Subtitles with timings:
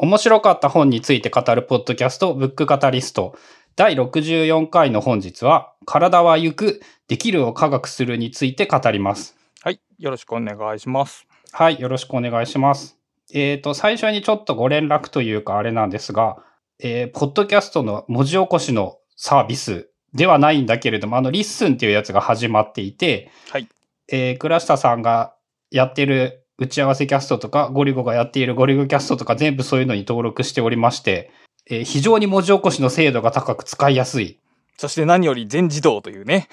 [0.00, 3.36] 面白かった本について語るポッドキャスト、ブックカタリスト。
[3.74, 9.36] 第64回の本日は、体はゆく、できるを科学するについて語ります。
[9.60, 9.80] はい。
[9.98, 11.26] よろしくお願いします。
[11.50, 12.96] はい、よろしくお願いします。
[13.34, 16.36] えっ、と、最初にちょっとご連絡というかあれなんですが、
[16.78, 23.66] えーポッドキャストの文字起こしのサービスではないんだけれども、あの、 LISTEN っていうやつが始まっていて、はい。
[24.12, 25.34] えー倉下さんが
[25.72, 31.30] やってる打ち合わせキャストとか、ゴリゴがやっているゴリゴキャストとか全部そういうのに登録しておりまして、
[31.70, 34.38] えー非常に文字起こしの精度が高く使いやすい。
[34.76, 36.48] そして何より全自動というね。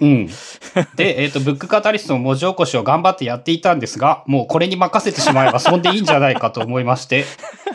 [0.00, 0.26] うん。
[0.96, 7.24] で、えっ、と、ブックカタリストの文字起こしを頑張ってやっていたんですが、もうこれに任せてしまえばそんでいいんじゃないかと思いまして、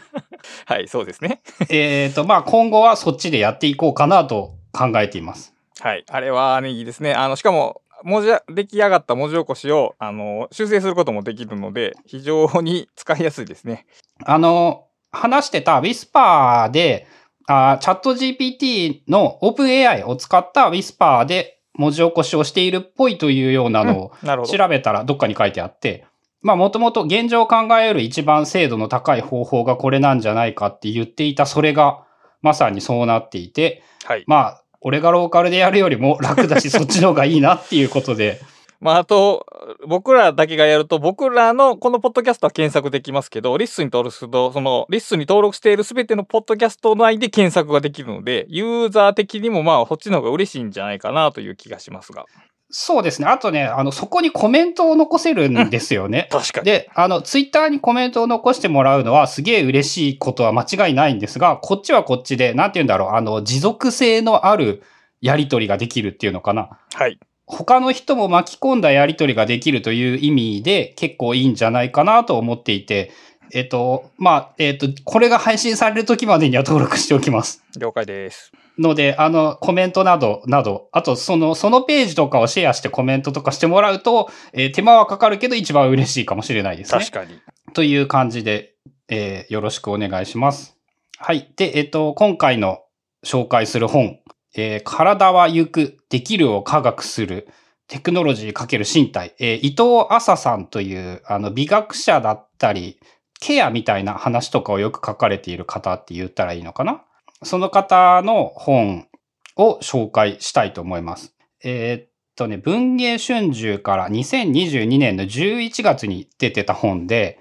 [0.66, 1.42] はい、そうですね。
[1.70, 5.54] えっと、まあ、今後はそっちでやっていこうかなと考えています。
[5.80, 6.04] はい。
[6.10, 7.14] あれはね、いいですね。
[7.14, 13.86] あの、しかも、文字、出来上がった文字起こしを、あの、修正することもできるので、非常に使いやすいですね。
[14.26, 17.08] あの、話してた Whisper で、
[17.48, 24.12] あチャット GPT の OpenAI を使った Whisper で文字起こしをしているっぽいというようなのを。
[24.46, 26.06] 調べたらどっかに書いてあって、
[26.42, 32.06] まあもともと現状考える一番精度の高い方法がこれなんじゃないかって言っていたそれが
[32.42, 34.24] まさにそうなっていて、はい。
[34.28, 38.40] まあ俺がローカルでやるよりも楽だし そっちの方がいいなっていうことで、
[38.80, 39.46] まあ、あと、
[39.86, 52.26] 僕らだけがやると、僕らのこのポッドキャストは検索できますけど、 LISTEN に登録すると、その、 LISTEN に登録しているすべてのポッドキャスト内で検索ができるので、ユーザー的にもまあ、こっちの方が嬉しいんじゃないかなという気がしますが。
[52.70, 53.28] そうですね。
[53.28, 56.28] あとね、あの、そこにコメントを残せるんですよね。
[56.32, 56.66] 確かに。
[56.66, 64.84] で、あの、ツイッターにコメントを残してもらうのはすげえ嬉しいことは間違いないんですが、こっちはこっちで、なんて言うんだろう、あの、持続性のある
[65.22, 66.70] やりとりができるっていうのかな。
[66.94, 67.18] はい。
[67.46, 73.12] 他の人も巻き込んだやりとりができるという意味で結構いいんじゃないかなと思っていて、
[73.54, 77.64] えっと、まあ、えっと、これが配信される時までには登録しておきます。
[77.78, 78.52] 了解です。
[78.80, 87.00] ので、あの、コメントなど、など、あと、その、そのページとかをシェアしてコメントとかしてもらうと、えー手間はかかるけど一番嬉しいかもしれないですね。
[87.00, 87.40] 確かに。
[87.74, 88.76] という感じで、
[89.10, 90.78] えーよろしくお願いします。
[91.18, 91.52] はい。
[91.56, 92.84] で、えっ、と、今回の
[93.26, 94.20] 紹介する本、
[94.56, 97.48] えー体は行く、できるを科学する、
[97.88, 103.00] テクノロジー×身体、えー伊藤麻さんという、あの、美学者だったり、
[103.40, 107.04] ケアみたいな話とかをよく書かれている方って言ったらいいのかな？
[107.44, 109.08] その方の本
[109.56, 111.36] を紹介したいと思います。
[111.64, 117.40] えーっとね、文芸春秋から2022年の11月に出てた本で、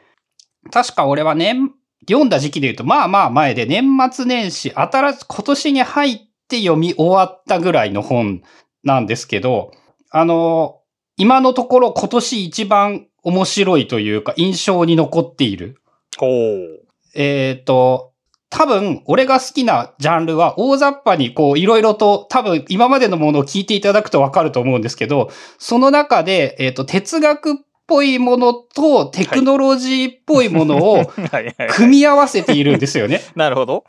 [0.70, 1.70] 確か俺は年、
[2.08, 6.18] 読んだ時期で言うと、まあまあ前で年末年始、新し、今年に入っ
[6.48, 8.42] て読み終わったぐらいの本
[8.84, 9.72] なんですけど、
[10.10, 10.80] あの、
[11.16, 15.80] 今のところ今年一番面白いというか印象に残っている。
[16.18, 16.86] ほう。
[17.14, 18.12] えっ、と、
[18.50, 27.54] 多分、俺が好きなジャンルは、大雑把にこう、いろいろと、多分、今までのものを聞いていただくとわかると思うんですけど、その中で、えっ、と、哲学っ
[27.86, 31.12] ぽいものと、テクノロジーっぽいものを。
[31.70, 33.22] 組み合わせているんですよね。
[33.34, 33.84] なるほど。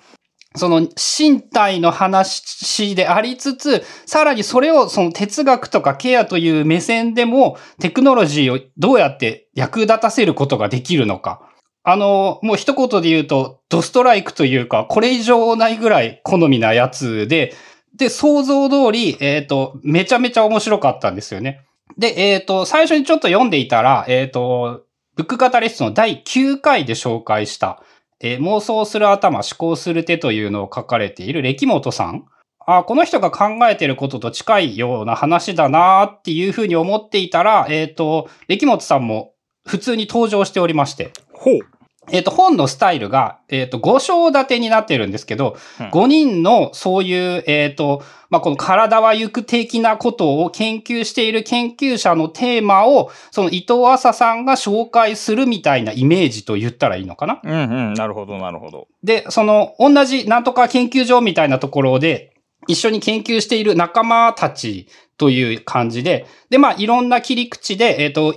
[0.56, 11.42] その身体の話でありつつ、さらにそれをその哲学とかケアという目線でもテクノロジーをどうやって役立たせることができるのか。
[11.90, 17.54] あの、もう一言で言うと、ドストライクというか、これ以上ないぐらい好みなやつで、
[17.96, 21.66] で、想像通り、えっ、と、めちゃめちゃ面白かったんですよね。
[21.98, 24.84] で、えっ、と、最初にちょっと読んでいたら、えっ、と、
[25.16, 27.82] ブックカタリストの第9回で紹介した、
[28.20, 32.26] えー妄想する頭、思考する手というのを書かれている歴本さん。
[32.66, 39.32] あこの人が考えてることと近いような話だなっていうふうに思っていたら、えっ、と、歴本さんも
[39.66, 41.77] 普通に登場しておりまして、ほう。
[42.12, 57.40] えっ、と、本のスタイルが、えっ、と、5章立てになってるんですけど、うん5人のそういう、えっ、と、まあ、この体は行く的なことを研究している研究者のテーマを、その伊藤麻さんが紹介するみたいなイメージと言ったらいいのかな？
[57.44, 57.56] うんう
[57.92, 57.94] ん。
[57.94, 58.88] なるほど、なるほど。
[59.04, 62.34] で、その、同じなんとか研究所みたいなところで、
[62.68, 64.88] 一緒に研究している仲間たち
[65.18, 68.36] という感じで、で、まあ、いろんな切り口で、えっ、と、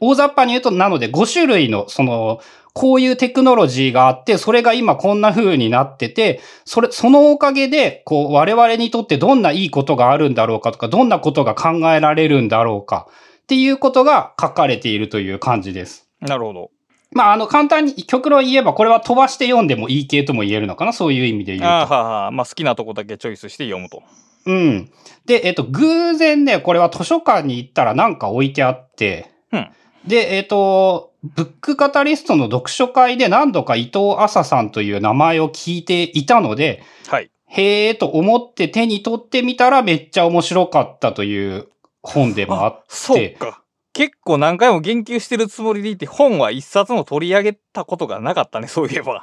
[0.00, 2.40] 大雑把に言うと、なので5種類の、その、
[2.72, 13.06] こういうテクノロジーがあって、それが今こんな風になってて、それ、そのおかげで、こう、我々にとってどんないいことがあるんだろうかとか、どんなことが考えられるんだろうか、
[13.44, 16.06] っていうことが書かれているという感じです。
[16.20, 16.70] なるほど。
[17.12, 21.66] まあ、あの、簡単に極論言えば、これは飛ばして読んでもいい系とも言えるのかなそういう意味で言うと。
[21.66, 24.02] あーはーはーまあ好きなとこだけチョイスして読むと。
[24.44, 24.90] うん。
[25.24, 29.68] で、えっと、偶然ね、これは図書館に行ったらなんか置いてあって、うん
[30.06, 37.30] で、えっと、ブックカタリストの読書会で何度か伊藤麻さんという名前を聞いていたので、はい。
[37.48, 41.68] へえと思って手に取ってみたらめっちゃ面白かったという
[42.02, 43.62] 本でもあって、そうか。
[43.92, 49.22] 結構何回も言及してるつもりでいて、本は一冊も取り上げたことがなかったね、そういえば。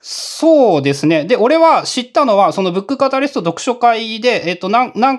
[0.00, 1.26] そうですね。
[1.26, 5.12] で、俺は知ったのは、そのブックカタリスト読書会で、えっ、と、なん、な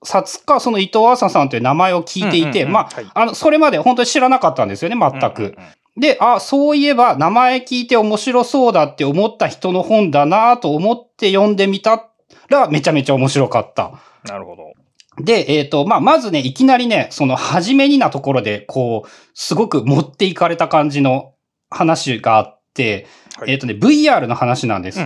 [0.00, 5.56] んか、冊か、その伊藤麻さんという名前を聞いていて、まあ、はいあの、それまで本当に知らなかったんですよね、全く。
[5.96, 12.10] で、あ、そういえば名前聞いて面白そうだって思った人の本だなと思って読んでみた
[12.48, 13.92] ら、めちゃめちゃ面白かった。
[14.24, 14.72] なるほど。
[15.18, 21.34] で、えっ、と、まあ、まずね、いきなりね、その、初めになところで、こう、すごく持っていかれた感じの
[21.68, 23.06] 話があって、
[23.36, 25.00] はいえっ、とね、VR の話なんです。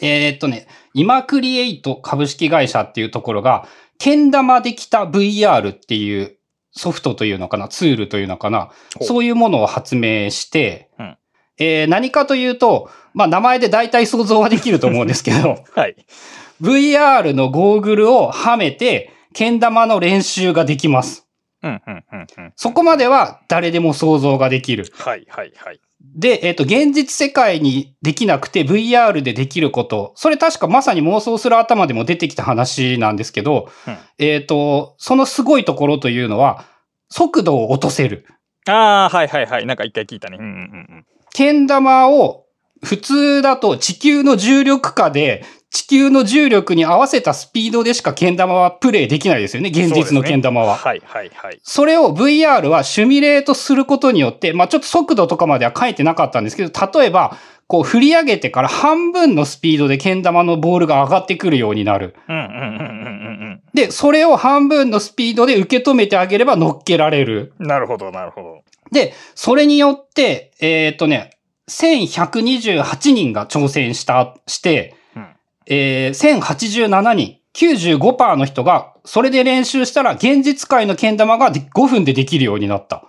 [0.00, 3.66] えーっとね、今クリエイト株式会社っていうところが、
[3.98, 6.36] けん玉できた VR っていう
[6.72, 8.70] ソフトというのかな、ツールというのかな、
[9.00, 11.16] そういうものを発明して、うん
[11.56, 15.96] えー何かというと、まあ名前で大体想像はできると思うんですけど、 はい。
[16.60, 21.28] VR のゴーグルをはめて、けん玉の練習ができます。
[22.56, 24.92] そこまでは誰でも想像ができる。
[24.98, 25.80] はいはいはい。
[26.16, 30.12] で、えっ、と、現実世界にできなくて VR でできること。
[30.16, 36.64] それ確かまさに妄想する頭でも出てきた話なんですけど、うんえっ、と、そのすごいところというのは、
[37.08, 38.26] 速度を落とせる。
[38.66, 39.66] ああ、はいはいはい。
[39.66, 40.38] なんか一回聞いたね。
[40.40, 40.54] うんうんう
[41.00, 42.43] んけん玉を
[42.84, 45.44] 普通だと地球の重力下で
[45.74, 49.70] 地球の重力に合わせたスピードでしかけん玉はプレイできないですよね。
[49.70, 50.76] 現実のけん玉は。
[50.76, 51.60] はいはいはい。
[51.64, 57.36] それを VR はシミュレートすることによって、まあちょっと速度とかまでは書いてなかったんですけど、例えば、
[57.66, 62.14] こう振り上げてから半分のスピードでけん玉のボールが上がってくるようになる。
[62.28, 67.52] うんうんうんうんうんで、それを半分のスピードで受け止めてあげれば乗っけられる。
[67.58, 67.66] うん。
[67.66, 68.62] なるほどなるほど。
[68.92, 71.30] で、それによって、えっ、とね、
[71.68, 75.26] 1128人が挑戦した、して、うん
[75.66, 83.04] えー1087人、95%の人が、それで練習したら、現実界のけん玉がで5分でできるようになった。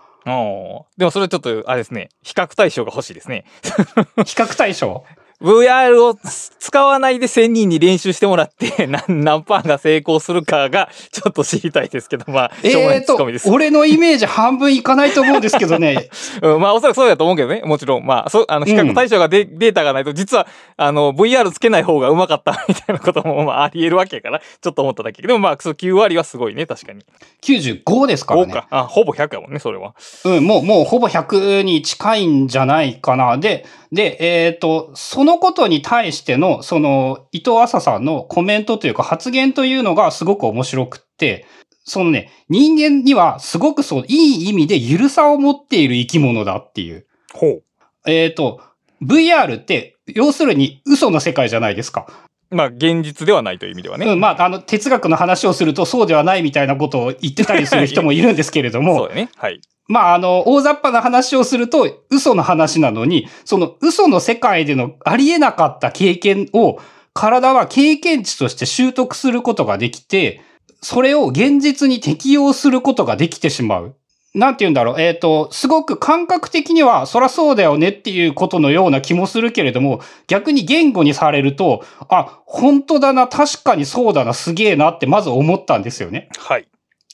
[0.97, 2.09] でもそれちょっと、あれですね。
[2.23, 3.45] 比較対象が欲しいですね。
[4.25, 5.03] 比較対象？
[5.41, 6.17] VR を
[6.59, 16.09] 使わないで1000人に練習してもらって、 何、何パーが成功するかが、ちょっと知りたいですけど、まあ、しょうもないツッコミです。、俺のイメージ半分いかないと思うんですけどね。
[16.41, 17.61] うん、まあ、おそらくそうだと思うけどね。
[17.65, 18.05] もちろん。
[18.05, 20.47] まあ、そう、あの、比較対象がデ,、データがないと、実は、
[20.77, 25.21] あの、VR つけない方がうまかったみたいなことも、 まあ、あり得るわけやから、ちょっと思っただけ。
[25.21, 27.01] でもまあ、そう9割はすごいね、確かに。
[27.43, 28.53] 95ですから5ね。
[28.53, 28.67] か。
[28.69, 29.93] あ、ほぼ100やもんね、それは。
[30.23, 33.38] うん、もう、もうほぼ100に近いんじゃないかな。
[33.38, 41.45] で、で、えっ、と、そのことに対しての、その、伊藤麻さんのコメントというか発言というのがすごく面白くって、
[41.83, 47.06] そのね、人間にはすごくそう、いい意味でゆるさを持っている生き物だっていう。
[47.33, 47.63] ほう。
[48.06, 48.62] えっ、と、
[49.04, 52.07] VR って、要するに嘘の世界じゃないですか。
[52.51, 54.06] まあ、現実ではないという意味ではね。
[54.06, 59.30] うん、まあ、あの、哲学の話をするとそうではないみたいなことを言ってたりする人もいるんですけれども そう、だね。
[59.36, 59.62] はい。
[59.87, 66.79] まあ、あの、大雑把な話をすると嘘の話なのに、その嘘の世界でのありえなかった経験を
[67.13, 70.41] 体は経験値として習得することができて、
[70.81, 73.95] それを現実に適用することができてしまう。
[74.35, 75.01] なんて言うんだろう。
[75.01, 86.27] えっ、と、すごく感覚的には、そらそうだよねっていうことのような気もするけれども、逆に言語にされると、あ、本当だな、確かにそうだな、すげえなってまず思ったんですよね。
[86.38, 86.67] はい。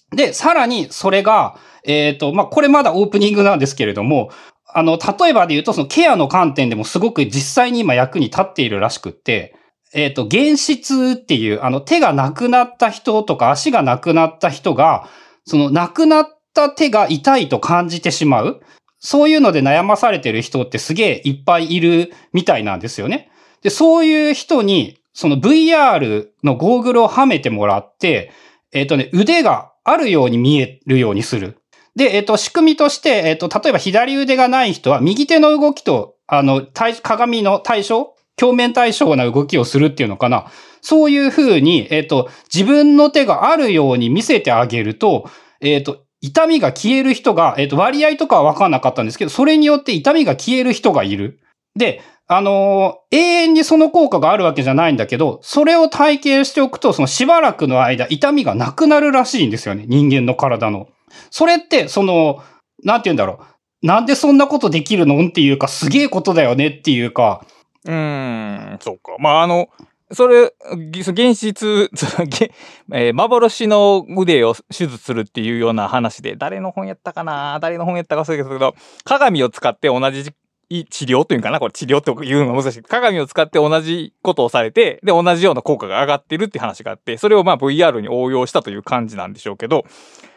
[0.10, 4.30] で、さらにそれが、えっ、と、まあ、これまだオープニングなんですけれども、
[4.74, 9.56] あの、例えばで言うと、そのケアの観点でもすごく実際に今役に立っているらしくって、
[9.94, 15.10] えっ、と、原質っていう、あの、手がなくなった人とか足がなくなった人が、
[15.46, 18.62] その、なくなった手が痛いと感じてしまう。
[19.00, 23.32] そういうので悩まされてる人ってすげえいっぱいいるみたいなんですよね。
[23.64, 28.32] で、そういう人に、その VR のゴーグルをはめてもらって、
[28.72, 31.61] えっ、とね、腕があるように見えるようにする。
[31.96, 36.66] で、えっ、と、仕組みとして、えっ、と、例えば左腕がない人は、右手の動きと、あの、
[37.04, 40.46] 鏡の対象鏡面対称な動きをするっていうのかな。
[40.82, 45.30] そういう風に、えっ、と、自分の手があるように見せてあげると、
[45.60, 51.40] えっ、と、痛みが消える人が、えっ、と、割合とかは分かんなかったんですけど、それによって痛みが消える人がいる。
[51.76, 59.84] で、あのー永遠にその効果があるわけじゃないんだけど、それを体験しておくと、そのしばらくの間、痛みがなくなるらしいんですよね。
[59.88, 60.88] 人間の体の。
[61.30, 62.42] それって、その、
[62.84, 63.86] なんて言うんだろう。
[63.86, 67.46] なんでそんなことできるのっていうか、すげえことだよねっていうか、
[67.86, 69.16] うん、そうか。
[69.18, 69.70] まあ、あの、
[70.14, 71.90] それ、現実、
[72.94, 77.60] えー幻の腕を手術するっていうような話で、誰の本やったかな？
[77.62, 80.26] 誰の本やったか忘れたけど、鏡を使って同じ
[80.70, 81.60] 治療というかな？
[81.60, 82.82] これ治療っていうのが難しい。
[82.84, 89.86] 鏡を使って同じことをされて、で、同じような効果が上がってるって話があって、それをまあ VR に応用したという感じなんでしょうけど、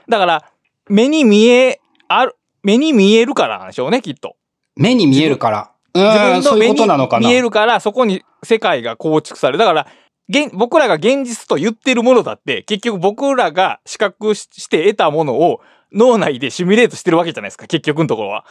[0.08, 0.44] だから、
[0.88, 4.36] 目に見え、ある、目に見えるからなんでしょうね、きっと。
[4.76, 5.70] 目に見えるから。
[5.94, 7.28] うん、そういう分の目にことなのかな。
[7.28, 9.58] 見えるから、そこに世界が構築される。
[9.58, 9.86] だから、
[10.28, 15.60] 現僕らが現実と言ってるものだって、結局僕らが視覚しして得たものを
[15.92, 18.44] 脳内でシミュレートしてるわけじゃないですか、結局のところは。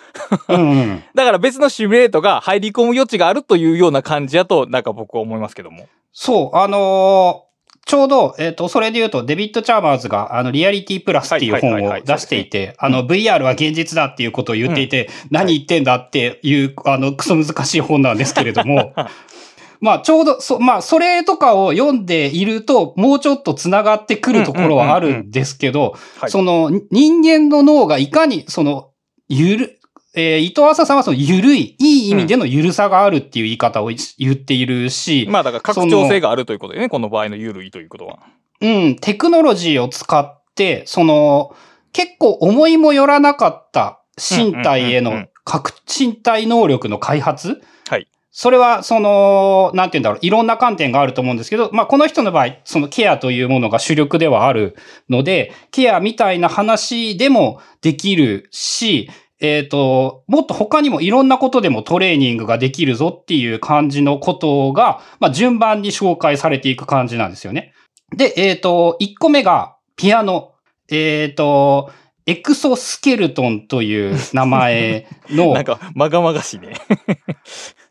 [0.50, 1.04] うんうん。
[1.14, 5.88] だから別のシミュレートが入り込む余地があるというような感じやと、なんか僕は思いますけども。
[6.12, 7.53] そう、あのー
[7.86, 18.94] ちょうど、えっ、と、それで言うと、デビッド・チャーマーズが、あの、リアリティプラスっていう本を出していて、あの、VR は現実だっていうことを言っていて、何言ってんだっていう、あの、クソ難しい本なんですけれども、
[19.82, 26.32] まあ、ちょうど、そ、まあ、それとかを読んでいると、もうちょっと繋がってくるところはあるんですけど、はい。
[26.32, 28.92] その、人間の脳がいかに、その、
[29.28, 29.80] ゆる、
[30.16, 38.20] えー伊藤浅さんはその、ゆるい、いい意味でのゆるさがあるっていう言い方をい言っているし、まあだから拡張性があるということでね、この場合の緩いということは。
[38.62, 41.56] うん、テクノロジーを使って、その、
[41.92, 47.62] 結構思いもよらなかった身体への各身体能力の開発？
[47.90, 48.08] はい。
[48.36, 54.76] それは、その、なんて言うんだろう、いろんな観点があると思うんですけど、まあ、この人の場合、そのケアというものが主力ではある
[55.08, 59.08] ので、ケアみたいな話でもできるし、
[59.44, 67.74] えっ、と、もっと他にもいろんなことでもトレーニングができるぞっていう感じのことが、まあ、順番に紹介されていく感じなんですよね。
[68.16, 70.54] で、えっ、と、1個目が、ピアノ。
[70.90, 71.92] えっ、と、
[72.26, 76.76] エクソスケルトンという名前の なん、か、まがまがしいね。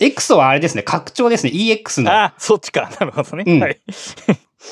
[0.00, 2.11] エクソはあれですね、拡張ですね、EX の。
[2.11, 2.90] あ、そっちか。
[2.99, 3.44] なるほどね。
[3.47, 3.78] うんはい。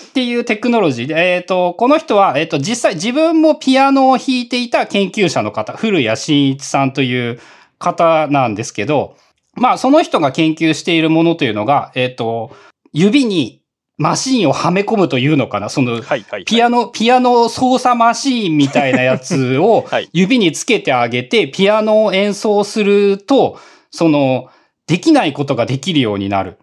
[0.08, 7.40] っていうテクノロジーで、えっ、と、この人は、えっ、と、実際自分もピアノを弾いていた研究者の方、古谷慎一さんという
[7.78, 9.16] 方なんですけど、
[9.54, 12.54] まあ、その人が研究しているものというのが、えっ、と、
[12.92, 13.60] 指に
[14.00, 16.44] マシンをはめ込むというのかな、その、はいはいはい。
[16.46, 23.58] ピアノ、ピアノ操作マシーンみたいなやつを はい指につけてあげて、ピアノを演奏すると、
[23.90, 24.48] その、
[24.86, 26.56] できないことができるようになる。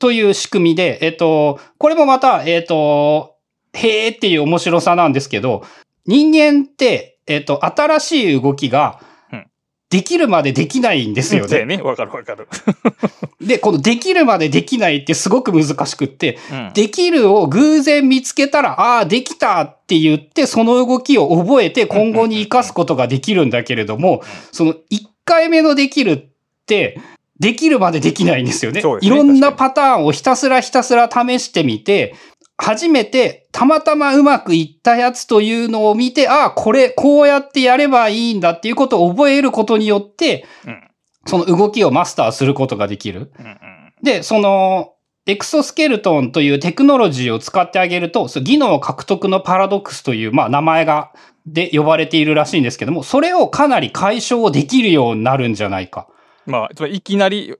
[0.00, 0.12] はい。
[0.12, 3.36] という仕組みで、えっと、これもまた、えっと、
[3.72, 5.64] へーっていう面白さなんですけど、
[6.06, 9.00] 人間って、えっと、新しい動きが
[9.30, 9.46] うん、
[9.90, 11.64] できるまでできないんですよね。
[11.66, 11.82] ね。
[11.82, 12.48] わかるわかる。
[13.40, 16.70] で、このできるまでできないってすごく難しくって、うん。
[16.74, 24.78] できるを偶然見つけたら、ああ、できたって言って、その動きを覚えて今後に活かすことができるんだけれども、その1
[25.24, 26.24] 回目のできるっ
[26.66, 26.98] て、
[27.40, 28.80] できるまでできないんですよね。
[28.80, 32.14] そうですねいろんなパターンをひたすらひたすら試してみて、
[32.56, 40.88] 初めてたまたまうまくいったやつというのを見て、ああ、これ、こうやってやればいいんだっていうことを覚えることによって、うん。
[41.26, 43.32] その動きをマスターすることができる。
[43.38, 43.58] うんうん。
[44.02, 44.94] で、その、
[45.26, 51.12] エクソスケルトンというテクノロジーを使ってあげると、技能獲得のパラドックスという、まあ、名前が、
[51.46, 56.08] で呼ばれているらしいんですけども、それをかなり解消できるようになるんじゃないか。
[56.48, 57.54] まあ、つまりいきなり、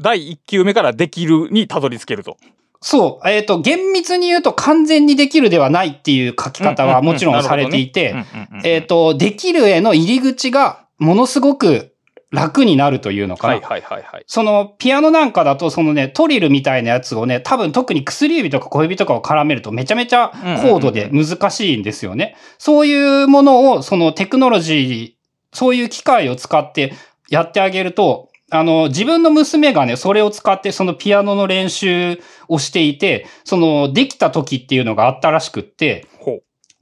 [0.00, 2.36] 第1球目からできるにたどり着けると。
[2.80, 3.28] そう。
[3.28, 8.14] えっ、と、厳密に言うと完全にできるではないっていう書き方はもちろんされていて、
[8.64, 11.92] えっ、と、できるへの入り口がものすごく
[12.30, 13.54] 楽になるというのかな。
[13.54, 14.24] はいはいはいはい。
[14.26, 22.36] その、ピアノなんかだと、そのね、トリルみたいなやつをね、多分特に薬指とか小指とかを絡めるとめちゃめちゃ高度で難しいんですよね。
[22.58, 26.92] そういうものを、そのテクノロジー、そういう機械を使って
[27.30, 36.06] やってあげると、あの、自分の娘がね、それを使ってそのピアノの練習をしていて、その、できた時っていうのがあったらしくって。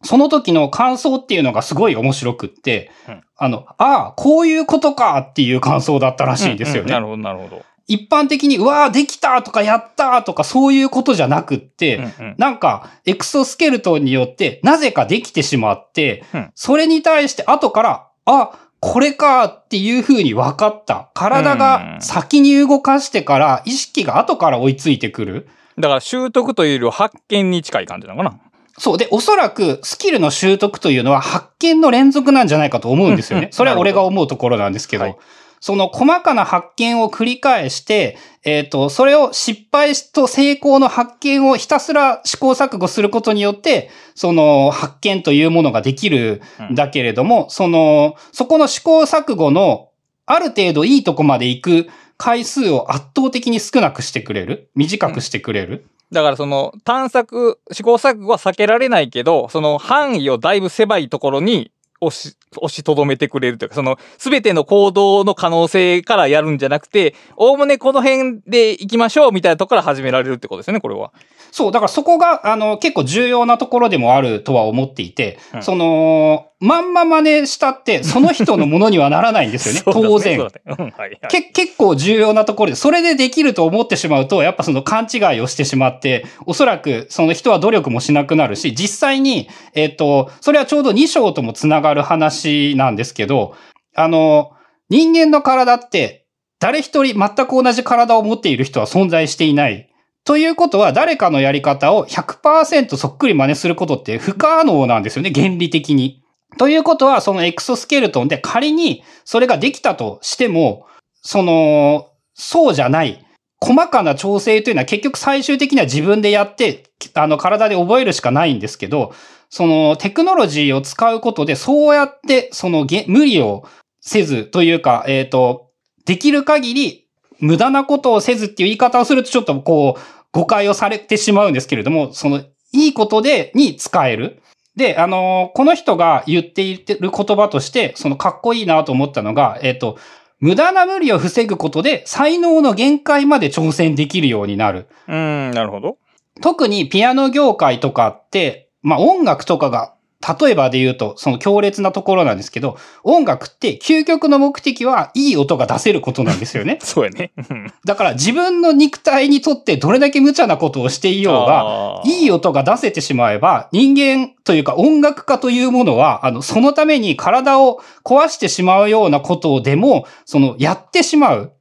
[0.02, 6.92] その時の感想っていうのがすごい面白くって、うんあの、ああ、こういうことかっていう感想だったらしいんですよね。
[6.92, 7.64] なるほどなるほど。
[7.87, 21.11] 一般的に、うわあ、できたとかやったとかそういうことじゃなくって、うんうんなんか、エクソスケルトンによって、なぜかできてしまって、うんそれに対して後から、あ、これかっていう風に分かった。
[21.14, 25.49] 体が先に動かしてから、意識が後から追いついてくる。
[25.78, 28.38] だから習得というよりは発見に近い感じなのかな。
[28.78, 28.99] そう。
[28.99, 33.40] で、おそらく、スキルの習得というのは発見の連続なんじゃないかと思うんですよ。
[33.40, 35.16] ねそれは俺が思うところなんですけど、はい
[35.60, 49.90] その細かな発見を繰り返して、えっ、と、それを失敗と成功の発見をひたすら試行錯誤することによって、その発見というものができるんだけれども、その、そこの試行錯誤の
[50.26, 51.86] ある程度いいとこまで行く
[52.18, 55.86] 回数を圧倒的に少なくしてくれる短くしてくれる。
[56.12, 71.12] だからその探索、試行錯誤は避けられないけど、その範囲をだいぶ狭いところに押し、押しとどめてくれるというか、その全ての行動の可能性からやるんじゃなくて、おおむねこの辺で行きましょうみたいなところから始められるってことですよね、これは。
[71.50, 80.38] そう、だからそこが、あの、結構重要なところでもあるとは思っていて、うんその、まんま真似したって、その人のものにはならないんですよね、 当然。
[80.38, 93.54] そうだねうんはいはいけ結構重要なところで、それでできると思ってしまうと、やっぱその勘違いをしてしまって、おそらくその人は努力もしなくなるし、実際に、えっ、と、それはちょうど2章ともつながる話なんですけど、
[93.94, 94.52] あの、
[94.88, 96.26] 人間の体って、
[96.58, 99.90] 誰一人全く同じ体を持っている人は存在していない。
[100.25, 106.22] ということは、誰かのやり方を100%そっくり真似することって不可能なんですよね、原理的に。
[106.58, 110.86] ということは、そのエクソスケルトンで仮にそれができたとしても、
[111.22, 113.25] その、そうじゃない、
[113.60, 116.84] 細かな調整というのは結局最終的には自分でやって、
[117.14, 119.14] あの、体で覚えるしかないんですけど、
[119.48, 123.64] そのテクノロジーを使うことで、そうやって、その無理を
[124.00, 125.70] せずというか、えっ、と、
[126.04, 127.08] できる限り
[127.40, 130.00] 無駄なことをせずっていう言い方をするとちょっとこう、
[130.32, 134.42] 誤解をされてしまうんですけれども、その、いいことで、に使える。
[134.76, 139.97] で、あのこの人が言っている言葉として、そのかっこいいなと思ったのが、えっ、と、
[140.38, 144.87] 無駄な無理を防ぐことで才能の限界まで挑戦できるようになる。
[145.09, 145.97] うーん、なるほど。
[146.42, 156.78] 特にピアノ業界とかって、まあ音楽とかが、例えばで言うと、その強烈なところなんですけど、音楽って究極の目的はいい音が出せることなんですよね。
[156.82, 157.32] そうやね。
[157.50, 171.52] うんだから自分の肉体にとってどれだけ無茶なことをしていようが、いい音が出せてしまえば、人間というか音楽家というものは、あの、そのために体を壊してしまうようなことでも、その、やってしまう。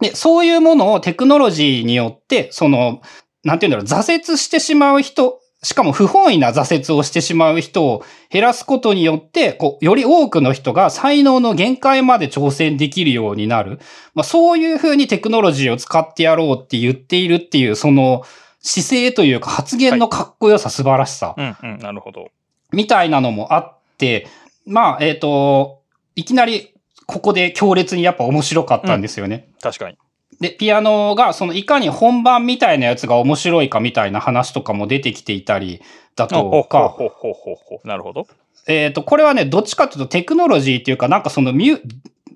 [0.00, 3.00] で、そういうものをテクノロジーによって、その、
[3.44, 13.78] なんていうんだろう、挫折してしまう人、しかも不本意な挫折をしてしまう人を減らすことによって、こう、より多くの人が才能の限界まで挑戦できるようになる。
[14.14, 18.24] まあ、そういうふうにテクノロジーを使ってやろうって言っているっていう、その
[18.62, 22.30] 姿勢というか発言のかっこよさ、素晴らしさ、うんうん、なるほど。
[22.72, 24.28] みたいなのもあって、
[24.64, 25.82] まあ、えっ、と、
[26.16, 26.74] いきなり
[27.06, 29.48] ここで強烈にやっぱ面白かったんですよね。
[29.60, 29.98] 確かに。
[30.40, 35.82] で、ピアノが、そのいかに本番みたいなやつが面白いかみたいな話とかも出てきていたり
[36.16, 38.26] だとか、ほほほほなるほど。
[38.66, 41.80] えっ、と、これはね、どっちかというとテクノロジーっていうか、なんかそのミュ、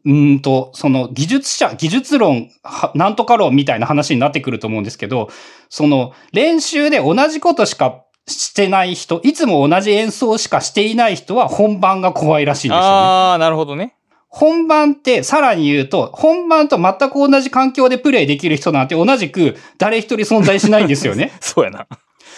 [0.04, 5.30] うーんと、その技術者、技術論、はなんとか論みたいな話になってくると思うんですけど、
[5.70, 12.86] その練習で同じことしかしてない人、いつも同じ演奏しかしていない人は本番が怖いらしいんですよね。
[12.86, 13.94] ああ、なるほどね。
[14.34, 21.30] 本番ってさらに言うと、本番と全く同じ環境でプレイできる人なんて同じく誰一人存在しないんですよね。
[21.40, 21.86] そうやな。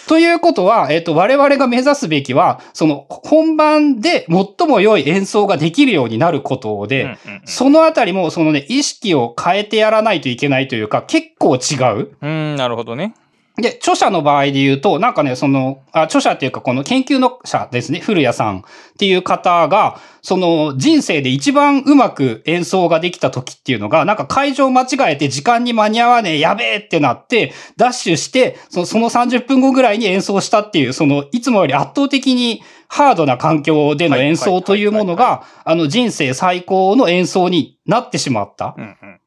[0.07, 11.59] ということは、えっ、と、我々が目指すべきは、その、本番で最も良い演奏ができるようになることで、うんうんうんそのあたりも、そのね、意識を変えてやらないといけないというか、結構違う。
[11.59, 13.15] うーん、なるほどね。
[13.59, 18.61] で、著者の場合で言うと、なんかね、その、あ著者っていうか、この研究の者ですね、古谷さんっ
[18.99, 38.75] ていう方が、その人生で一番うまく演奏ができた時っていうのが、なんか会場間違えて時間に間に合わねえ、やべえってなって、ダッシュして、そのその30分後ぐらいに演奏したっていう、その、いつもより圧倒的にハードな環境での演奏というものが、あの人生最高の演奏になってしまった。
[38.77, 39.19] うんうん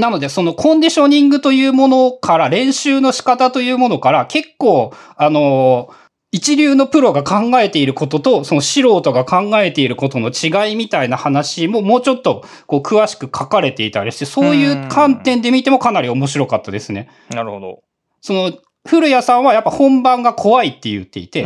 [0.00, 5.90] なので、そのコンディショニングというものから、練習の仕方というものから、結構、あの
[6.32, 17.08] 一流のプロが考えていることと、その素人が考えていることの違いみたいな話ももうちょっとこう詳しく書かれていたりして、そういう観点で見てもかなり面白かったですね。
[17.30, 17.82] なるほど。
[18.20, 18.52] その、
[18.88, 21.42] 古谷さんはやっぱ本番が怖いって言っていて。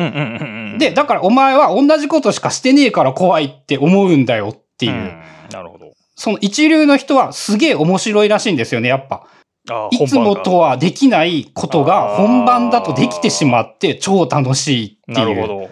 [0.78, 4.92] で、だからお前は同じことしかしてねえから怖いって思うんだよっていう。
[4.92, 5.92] んなるほど。
[6.16, 9.26] その一流の人はすげえ面白いらしいんですよね、やっぱ。
[9.70, 10.70] あいつもとは。
[10.70, 15.28] はできないことが本番だとできてしまって超楽しいっていう。
[15.28, 15.70] なるほど。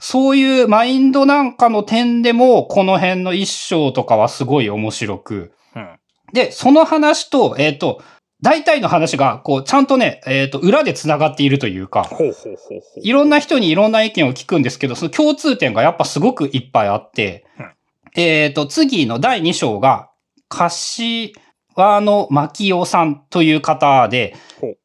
[0.00, 5.52] そういうマインドなんかの点でも、この辺の一章とかはすごい面白く。
[5.74, 5.98] うん。
[6.32, 8.00] で、その話と、えっ、と、
[8.40, 12.80] 大体の話が、こう、ちゃんとね、えっ、と、裏で繋がっているというか、ほうほうほうほう。
[13.02, 17.72] いろんな人にいろんな意見を聞くんですけど、その共通点がやっぱすごくいっぱいあって、うん
[18.20, 20.10] えっ、と、次の第2章が、
[20.48, 21.32] 柏
[21.76, 24.34] 野牧夫さんという方で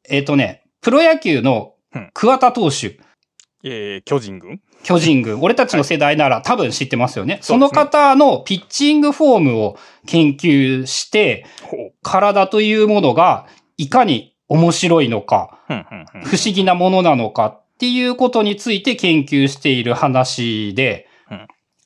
[0.08, 2.10] えっ、とね、プロ野球のうん。
[2.12, 2.98] 桑田投手、
[3.64, 4.60] えー、巨人軍？
[4.82, 7.38] 巨人軍、 俺たちの世代なら多分知ってますよね。
[7.40, 7.68] そうですね。
[7.68, 11.46] その方のピッチングフォームを研究して。
[12.02, 13.46] 体というものが
[13.78, 15.58] いかに面白いのか、
[16.24, 21.13] 不思議なものなのかっていうことについて研究している話で、うん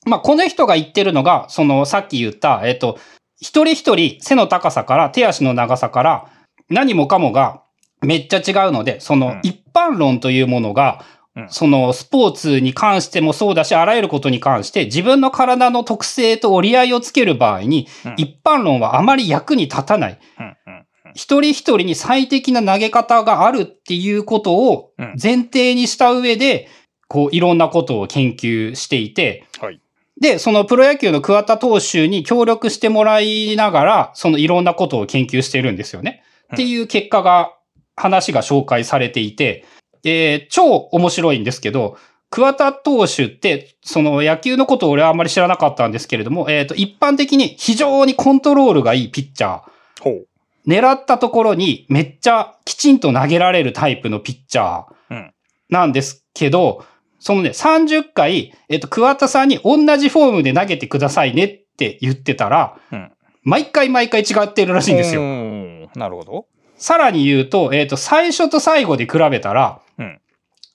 [0.08, 2.98] まあ、この人が言ってるのが、その、さっき言った、えっと、
[3.40, 6.30] 一人一人背の高さから手足の長さから
[6.68, 7.62] 何もかもが
[8.02, 9.40] めっちゃ違うので、そのうん。
[9.42, 11.04] 一般論というものが、
[11.36, 11.48] うん。
[11.48, 18.14] そのスポーツに関してもそうだし、あらゆることに関して自分の体の特性と折り合いをつける場合に、うん。
[18.16, 20.18] 一般論はあまり役に立たない。
[20.38, 25.14] うんうん一人一人に最適な投げ方があるっていうことをうん。
[25.20, 26.68] 前提にした上で、
[27.08, 29.80] こういろんなことを研究していて、はい。
[30.20, 36.22] で、そのプロ野球の桑田投手に協力してもらいながら、そのいろんなことを研究してるんですよね。
[36.22, 37.52] うんっていう結果が、
[37.94, 39.66] 話が紹介されていて、
[40.04, 41.98] えー超面白いんですけど、
[42.30, 49.62] 桑田投手って、その野球のことを俺はあんまり知らなかったんですけれども、えっ、と、一般的に非常にコントロールがいいピッチャー。
[50.00, 50.26] ほう。
[50.66, 55.32] 狙ったところにめっちゃきちんと投げられるタイプのピッチャーうん
[55.70, 56.84] なんですけど、
[57.18, 63.12] そのね、30回、えっと、桑田さんに同じフォームで投げてくださいねって言ってたら、うん
[63.44, 65.22] 毎回毎回違ってるらしいんですうよ。
[65.22, 66.46] んなるほど。
[66.76, 70.20] さらに言うと、えっと、最初と最後で比べたら、うん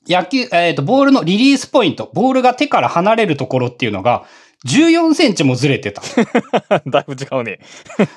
[0.08, 4.25] 野球、えっと、ボールのリリースポイント、ボールが手から離れるところっていうのが、
[4.67, 6.01] 14センチもずれてた。
[6.88, 7.60] だいぶ違うね。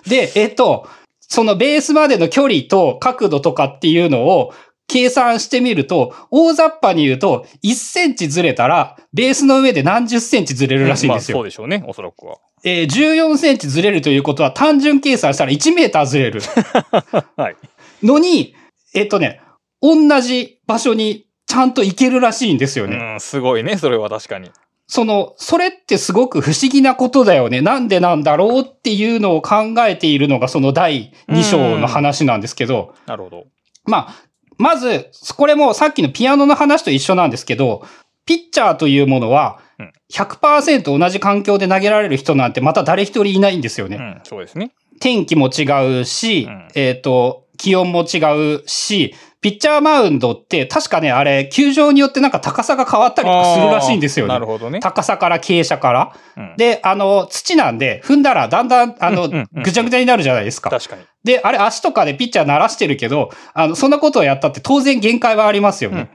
[0.07, 0.89] で、えっと、
[1.21, 4.53] そのベースまでの距離と角度とかっていうのを
[4.89, 11.39] 計算してみると、大雑把に言うと、1センチずれたら、ベースの上で何十センチずれるらしいんですよ。
[11.39, 12.37] まあそうでしょうね、おそらくは。
[12.65, 16.41] えー14センチずれるということは、単純計算したら1メーターずれる。
[17.37, 17.57] はい。
[18.03, 18.55] のに、
[18.95, 19.41] えっとね、
[19.83, 22.97] 同じ場所にちゃんと行けるらしいんですよね。
[22.97, 24.51] うん、すごいね、それは確かに。
[24.89, 27.61] その、それってすごく不思議なことだよね。
[27.61, 33.45] なんでなんだろうっていうのを考えているのがその第2章の話なんですけど、なるほど。
[33.85, 34.15] まあ、
[34.59, 37.87] まず、これもさっきのピアノの話と一緒なんですけど、
[38.25, 43.97] ピッチャーというものはうん、100%同じ環境で投げられる人なんてまた誰一人いないんですよね。
[43.97, 44.73] うん、そうですね。
[45.01, 49.15] 天気も違うし、うんえっ、と、気温も違うし、
[49.47, 54.33] ピッチャーマウンドって確かね、あれ、球場によってなんか高さが変わったりとかするらしいんですよね。
[54.33, 54.81] なるほどね。
[54.81, 56.17] 高さから傾斜から。
[56.37, 60.71] うんで、あの、土なんで、踏んだらだんだん、あの、ぐちゃぐちゃになるじゃないですか。
[60.71, 61.03] 確かに。
[61.23, 66.11] で、あれ足とかでピッチャー鳴らしてるけど、あの、そんなことをやったって当然限界はありますよね。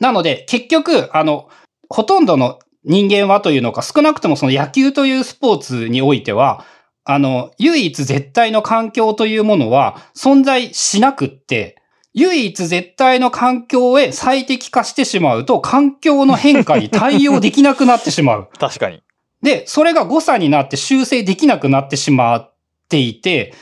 [0.00, 1.50] なので、結局、あの、
[1.90, 6.64] ほとんどの人間はというのか、少なくともその野球というスポーツにおいては、
[7.04, 11.81] あの、唯一絶対の環境というものは存在しなくって、
[12.14, 18.48] 唯一絶対の環境へ最適化してしまうと、環境の変化に対応できなくなってしまう。
[18.58, 19.02] 確かに。
[19.42, 22.54] で、それが誤差になって修正できなくなってしまっ
[22.88, 23.54] ていて、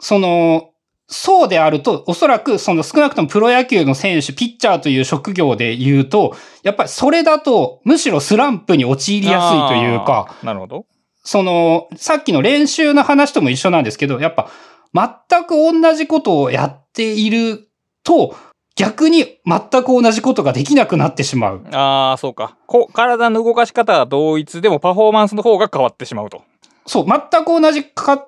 [0.00, 0.70] その、
[1.06, 10.34] そうであると、おそらく、その少なくともプロ野球の選手、ピッチャーという職業で言うと、やっぱりそれだと、むしろスランプに陥りやすいというか。
[10.42, 10.86] なるほど。
[11.22, 14.50] その、さっきの練習の話とも一緒なんですけど、やっぱ、
[14.94, 17.68] 全く同じことをやっている
[18.04, 18.36] と、
[18.76, 21.64] 逆に全く同じことができなくなってしまう。
[21.72, 22.56] ああ、そうか。
[22.66, 26.42] こ体の動かし方が同一でもパフォーマンスの方が変わってしまうと。
[26.86, 28.26] そう、全く同じか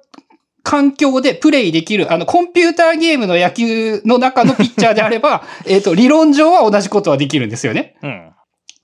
[0.66, 7.94] 環境でプレイできる、あの、コンピューターゲームの野球の中のピッチャーであれば、 えっと、理論上は同じことはできるんですよね。
[8.02, 8.32] うん。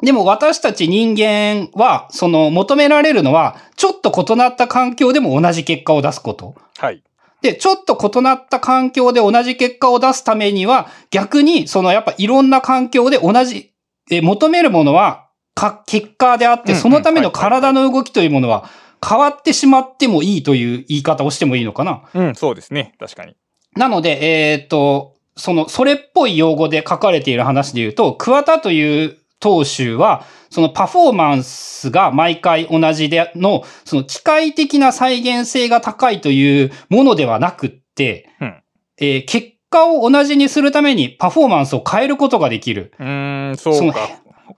[0.01, 6.55] でも私たち人間は、その、求められるのは、ちょっと異なった環境でも同じ結果を出すこと。
[6.79, 7.03] はい。
[7.43, 13.73] で、ちょっと異なった環境で同じ結果を出すためには、逆に、その、やっぱいろんな環境で同じ、
[14.11, 18.71] え求めるものは、か、結果であって、そのための体の動きというものは、
[19.07, 22.05] 変わってしまってもいいという言い方をしてもいいのかな。
[22.15, 22.95] うん、そうですね。
[23.01, 23.37] 確かに。
[23.75, 38.63] なので、えーっと、その、それっぽい用語で書かれている話で言うと、桑田という投手は、そのパフォーマンスが毎回同じでの、その機械的な再現性が高いというものではなくって、うん
[38.99, 42.93] えー結果を同じにするためにパフォーマンスを変えることができる。
[43.01, 44.07] うーん、そうか。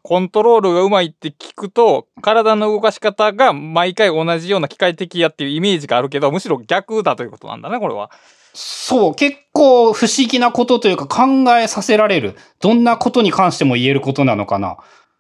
[0.02, 8.10] コントロールがうまいって聞くと、体の動かし方が毎回同じような機械的やっていうイメージがあるけど、むしろ逆だということなんだね、これは。
[8.54, 12.36] そう、結構不思議なことというか考えさせられる。
[12.60, 14.78] どんなことに関しても言えることなのかな。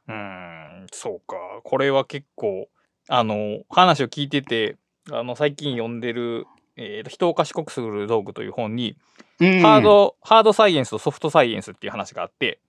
[0.08, 0.53] うーん、
[0.94, 1.36] そうか。
[1.64, 2.68] これは結構、
[3.08, 4.76] あの、話を聞いてて、
[5.10, 8.96] あの、最近読んでる、えーと人を賢くする道具という本に、
[9.40, 9.60] うん。
[9.60, 12.60] ハード、ハードサイエンスとソフトサイエンスっていう話があって、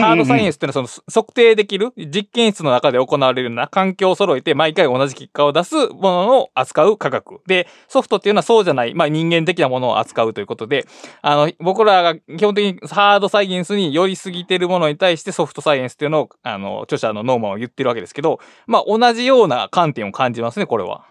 [0.00, 7.40] ハードサイエンスっていうのはその測定できる実験室の中で行われるような環境を揃えて毎回同じ結果を出すものを扱う科学。
[7.46, 10.86] で、ソフトっていうのはそうじゃない、まあ人間的なものを扱うということで、
[11.20, 21.04] あの、僕らが基本的にハードサイエンスに寄りすぎてるものに対してソフトサイエンスっていうのを、あの、著者のノーマンは言ってるわけですけど、まあ同じような観点を感じますね、これは。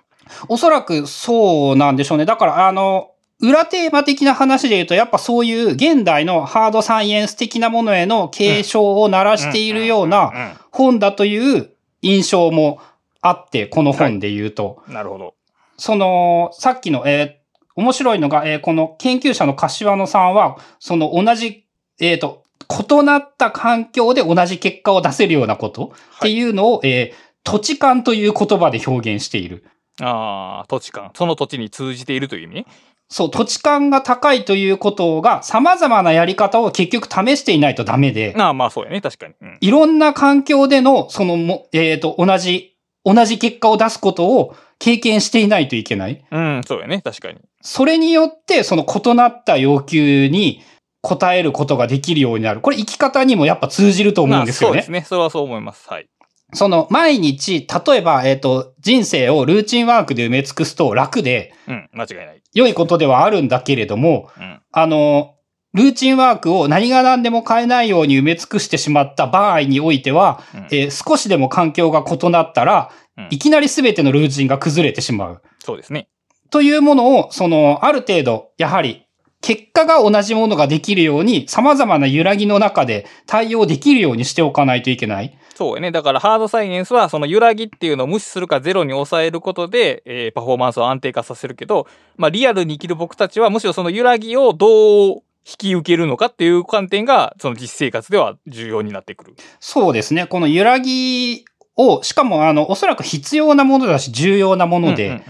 [0.48, 2.26] おそらくそうなんでしょうね。
[2.26, 12.80] だから、あの、裏テーマ的な話で言うと、やっぱそういう現代のハードサイエンス的なものへの警鐘を鳴らしているような本だという印象も
[13.22, 14.84] あって、この本で言うと。
[14.88, 15.36] なるほど。
[15.78, 17.42] その、さっきの、えー
[17.74, 21.66] 面白いのが、えーこの研究者の柏野さんは、その同じ、
[22.02, 29.66] えっ、と、異なった環境で同じ結果を出せるようなことっていうのを、えー土地感という言葉で表現している。
[30.00, 31.12] ああ、土地感。
[31.16, 32.56] その土地に通じているという意味？
[32.56, 32.66] ね。
[33.12, 39.02] そう、土地感が高いということが様々なやり方を結局試していないとダメで、ああ、まあそうやね。
[39.02, 39.34] 確かに。
[39.42, 39.58] うん。
[39.60, 46.24] いろんな環境での、そのも、えっ、と、同じ、同じ結果を出すことを経験していないといけない。
[46.32, 47.02] うん、そうやね。
[47.02, 47.40] 確かに。
[47.62, 50.64] それによって、その異なった要求に
[51.04, 52.62] 応えることができるようになる。
[52.62, 54.76] これ生き方にもやっぱ通じると思うんですよね。
[54.76, 55.06] まあそうですね。
[55.06, 55.90] それはそう思います。
[55.90, 56.08] はい。
[56.54, 62.41] その毎日、例えば、えっ、と、人生をルーチンワークで埋め尽くすと楽でうん、間違いない。
[62.54, 64.62] 良いことではあるんだけれども、うん。
[64.72, 65.36] あの、
[65.74, 75.42] ルーチンワークを何が何でも変えないように埋め尽くしてしまった場合においては、うんえー少しでも環境が異なったら、うんいきなり全てのルーチンが崩れてしまう。
[75.60, 76.08] そうですね。
[76.50, 79.06] というものを、その、ある程度、やはり、
[79.42, 85.38] 結果が同じものができるように、様々な揺らぎの中で対応できるようにしておかないといけない。
[85.62, 85.92] そうやね。
[85.92, 91.86] だからハードサイエンスはその揺らぎっていうのを無視するかゼロに抑えることで、えーパフォーマンスを安定化させるけど、
[92.18, 99.36] まあリアルに生きる僕たちはむしろその揺らぎをどう引き受けるのかっていう観点がその実生活では重要になってくる。
[99.60, 100.26] そうですね。
[100.26, 101.46] この揺らぎ
[101.76, 105.22] を、しかも、あの、おそらく必要なものだし、重要なもので、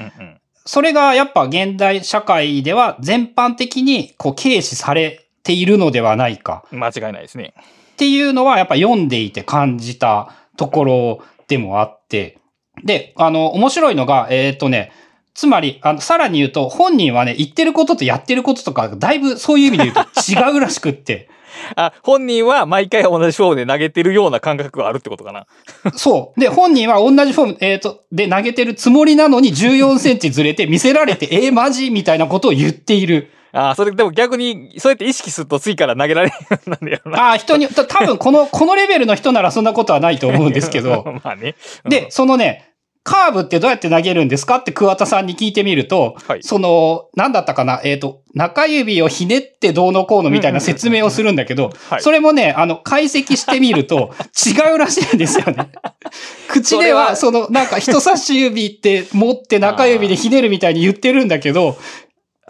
[0.65, 7.54] それがやっぱ現代社会では全般的にこう軽視されているのではないか間違いないですね。
[8.02, 12.40] っていうのはやっぱ読んでいて感じたところでもあって。
[12.84, 14.92] で、あの、面白いのが、えっ、とね、
[15.36, 21.30] つまり、あの、さらに言うと、本人はね、言ってることとやってることとか、だいぶそういう意味で言うと 違うらしくって。
[21.76, 25.46] あ、本人は毎回同じフォームで投げてるような感覚があるってことかな。
[25.94, 26.40] そう。
[26.40, 31.92] で、本人は同じフォーム、えっ、と、で投げてるつもりなのに14センチずれて見せられて、えー、マジ？
[31.92, 33.30] みたいなことを言っている。
[33.52, 36.36] あ、それでも逆に、そうやって意識すると次から投げられる
[36.66, 37.30] なるんだよな。
[37.30, 41.04] ああ、人に、た多分この、このレベルの人ならそんなことはないと思うんですけど。
[41.24, 41.56] まあね。
[41.86, 42.72] で、そのね、
[43.04, 54.14] カーブってどうやって投げるんですかって桑田さんに聞いてみると、はいその、なんだったかな、えっ、と、中指をひねってどうのこうのみたいな説明をするんだけど、はいそれもね、あの、解析してみると
[54.46, 55.70] 違うらしいんですよね。
[56.48, 61.78] 口では、その、なんか人差し指って持って中指でひねるみたいに言ってるんだけど、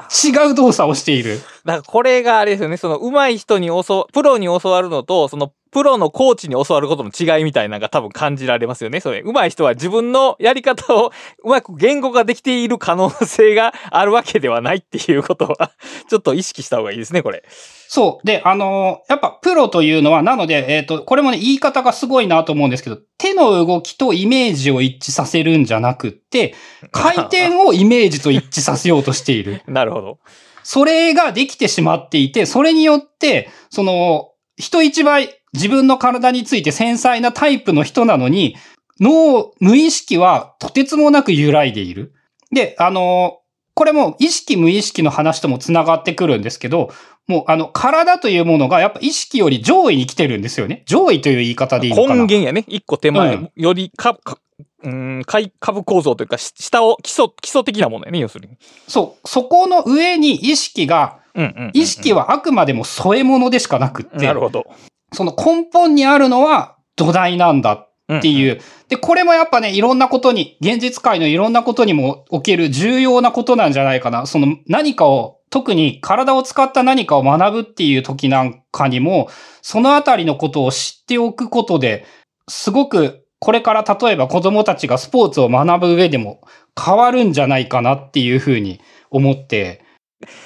[0.09, 1.39] 違う動作をしている。
[1.65, 8.99] だからこれがあれですよね、その上手い人に教、プロに教わるのと、そのプロのコーチに教わることの違いみたいなのが多分感じられますよね。
[8.99, 11.11] それ、上手い人は自分のやり方を
[11.43, 15.71] うまく言語ができている可能性があるわけではないっていうことは、
[16.09, 17.43] ちょっと意識した方がいいですね、これ。
[17.93, 18.25] そう。
[18.25, 26.55] で、あのーやっぱプロというのは、なので、えっ、と、これもね、言い方がすごいなと思うんですけど、手の動きとイメージを一致させるんじゃなくって、
[26.93, 29.61] 回転をイメージと一致させようとしている。
[29.67, 30.19] なるほど。
[30.63, 38.55] それができてしまっていて、それによって、その、人一倍自分の体について繊細なタイプの人なのに、
[39.01, 42.13] 脳、無意識はとてつもなく揺らいでいる。
[42.53, 43.41] で、あの、
[43.73, 46.91] これも意識無意識の話とも繋がってくるんですけど、
[47.27, 50.83] もうあの、体というものがやっぱ意識より上位に来てるんですよね。
[50.85, 52.15] 上位という言い方でいいのかな。
[52.15, 52.65] 根源やね。
[52.67, 54.37] 一個手前、うんよりか、か、
[54.83, 58.57] うーん、か株構造というか、し下を、基礎、基礎的なものやね、要するに。
[58.87, 59.27] そう。
[59.27, 64.65] そこの上に意識が、うんうんうんうん意識はあくまでも添え物でしかなくって、なるほど。
[65.13, 68.59] その根本にあるのは土台なんだっていう。
[68.89, 74.25] で、これもやっぱね、いろんなことに、現実界のいろんなことにもおける重要なことなんじゃないかな。
[74.25, 79.29] その何かを、特に体を使った何かを学ぶっていう時なんかにも、
[79.61, 82.05] そのあたりのことを知っておくことで、
[82.47, 86.41] すごく、これから例えば子供たちがスポーツを学ぶ上でも
[86.79, 89.83] 変わるんじゃないかなっていうふうに思って、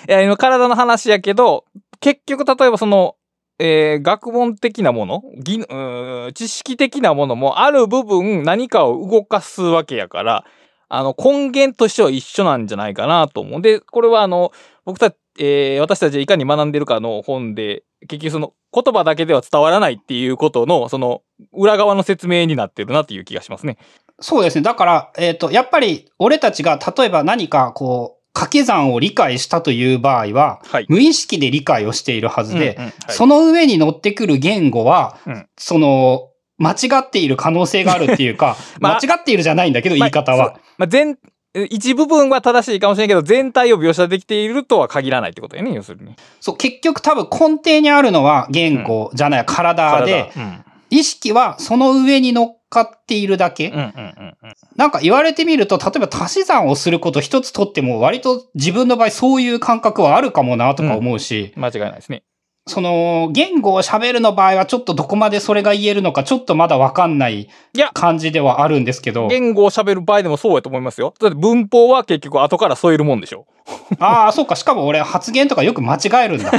[0.10, 1.66] いや、今体の話やけど、
[2.00, 3.16] 結局例えばその、
[3.60, 5.62] えー学問的なもの、技
[6.34, 10.46] 知識的なものもある部分何かを動かすわけやから、
[10.90, 13.62] あの根源としては一緒なんじゃないかなと思う。
[13.62, 14.52] で、これはあの、
[14.86, 21.22] 僕たえー私たちはいかに学んでるかの本で、結局その言葉だけでは伝わらないっていうことの、その
[21.54, 23.78] 裏側の説明になってるなっていう気がしますね。
[24.20, 24.62] そうですね。
[24.62, 30.86] だから、えっ、と、やっぱり俺たちが例えば何かこう、掛け算を理解したという場合は、はい。
[30.90, 40.56] 無意識で理解をしているはずで、うんうんはいその上に乗ってくる言語は、うんその、間違っている可能性があるっていうか、 まあ間違っているじゃないんだけど、言い方は。
[40.78, 41.18] まあ、全、
[41.54, 46.16] え一部分は正しいかもしれんけど、全体を描写できているとは限らないってことやね、要するに。
[46.40, 50.66] そう、結局多分根底にあるのは言語じゃない、体で、体うん。
[50.90, 53.70] 意識はその上に乗っかっているだけ。
[53.70, 54.54] うんうんうんうん。
[54.76, 62.24] なんか言われてみると、例えば足し算をすること一つとっても、割と自分の場合そういう感覚はあるかもなとか思うし、間違いないですね。
[62.68, 67.48] その、言語を喋るの場合はちょっとどこまでそれが言えるのか、ちょっとまだわかんない
[67.94, 69.28] 感じではあるんですけど。
[69.28, 71.14] 言語を喋る場合でもそうやと思いますよ。
[71.20, 73.46] だって文法は結局後から添えるもんでしょ。
[74.00, 74.56] ああ、そうか。
[74.56, 76.52] しかも俺発言とかよく間違えるんだ。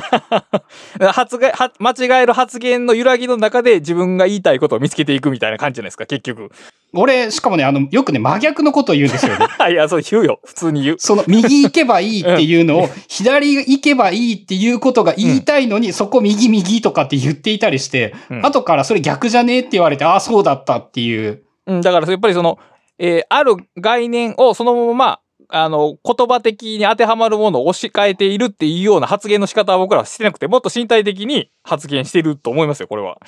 [1.13, 6.53] 発言、は間違える発言の揺らぎの中で自分が言いたいことを見つけていくみたいな感じじゃないですか、結局。
[6.97, 9.47] 俺、しかもね、あの、よくね、真逆のことを言うんですよね。
[9.71, 10.41] いや、そう言うよ。
[10.45, 10.97] 普通に言う。
[10.99, 21.43] その、右行けばいいっていうのを、左行けばいいっていうことが言いたいのに、そこ右右とかって言っていたりして、うん後からそれ逆じゃねえって言われて、ああ、そうだったっていう。
[21.67, 22.59] うん、だからやっぱりその、
[22.99, 33.19] えーある概念をそのまま、あの、言葉的に当てはまるものを押し替えているっていうような発言の仕方は僕らはしてなくて、もっと身体的に発言してると思いますよ、これは。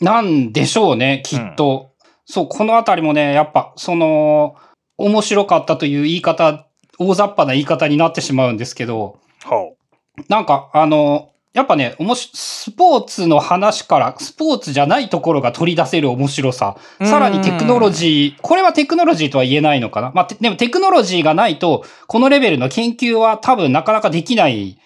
[0.00, 1.93] なんでしょうね、きっと。
[2.26, 4.56] そう、このあたりもね、やっぱ、その、
[4.96, 6.66] 面白かったという言い方、
[6.98, 9.72] 大雑把な言い方になってしまうんですけど、は
[10.28, 16.76] なんか、あの、やっぱね、おもし、スポーツの話から、スポーツじゃないところが取り出せる面白さ。
[16.98, 24.78] うんさらにテクノロジー、これはテクノロジーとは言えないのかなまあ、てでもテクノロジーがないと、このレベルの研究は多分なかなかできない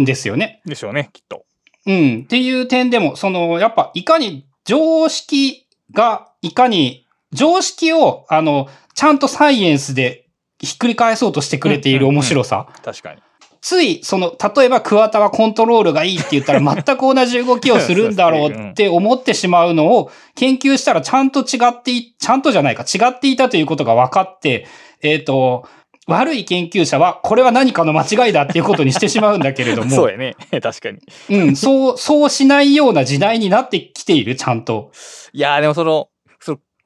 [0.00, 0.60] んですよね。
[0.66, 1.44] でしょうね、きっと。
[1.86, 2.22] うん。
[2.24, 10.26] っていう点でも、その、やっぱ、いかに常識が、いかに、常識を、あの、ちゃんとサイエンスで
[10.60, 12.68] ひっくり返そうとしてくれている面白さ。
[12.82, 13.20] 確かに。
[13.60, 24.66] つい、その、例えば桑田はコントロールがいいって言ったら 全く同じ動きをするんだろうって思ってしまうのを研究したらちゃんと違ってい、ちゃんとじゃないか、違っていたということが分かって、
[25.02, 25.68] えっ、と、
[26.08, 30.36] 悪い研究者はこれは何かの間違いだっていうことにしてしまうんだけれども、 そうやね。
[30.62, 30.98] 確かに。
[31.28, 34.90] うん、そう、そうしないような時代になってきている、ちゃんと。
[35.32, 36.08] いやーでもその、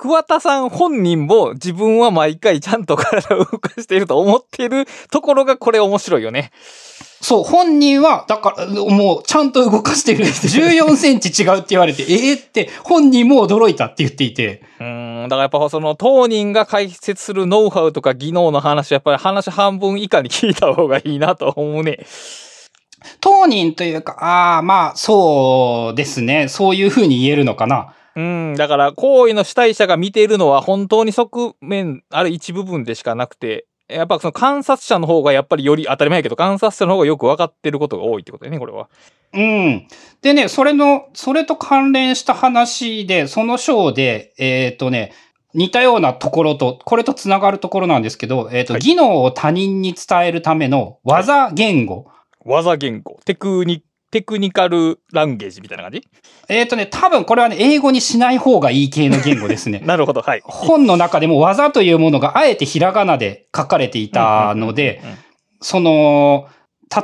[0.03, 6.51] 桑田さん本人も自分は毎回ちゃんと体を動かしていると思っているところがこれ面白いよね。
[7.21, 10.25] そう、本人は、だから、もう、ちゃんと動かしてる。
[10.25, 22.05] 14センチ違うって言われて、ええって、本人も驚いたって言っていて、うーん、だからやっぱその当人が解説するノウハウとか技能の話、やっぱり話半分以下に聞いた方がいいなと思うね。
[23.21, 26.49] 当人というか、ああ、まあ、そうですね。
[26.49, 27.95] そういうふうに言えるのかな。
[28.15, 38.89] うん、だから行為の主体者が見ているのは本当に側面、ある一部分でしかなくて、やっぱその観察者の方がやっぱりより当たり前やけど、観察者の方がよく分かってることが多いってことだよね、これは。
[39.35, 39.87] うん。
[40.21, 45.13] でね、それの、それと関連した話で、その章で、えっ、とね、
[45.55, 52.07] 似たようなところと、これとつながるところなんですけど、えっ、と、はい技能を他人に伝えるための技言語。
[52.45, 56.07] 技言語、テクニ、テクニカルランゲージみたいな感じ？
[56.49, 59.81] えっ、とね、多分これはね、英語にしない方がいい系の言語ですね。
[59.87, 60.43] なるほど、はい。
[60.45, 65.01] 本の中でも技というものがあえてひらがなで書かれていたので、
[65.63, 66.47] その、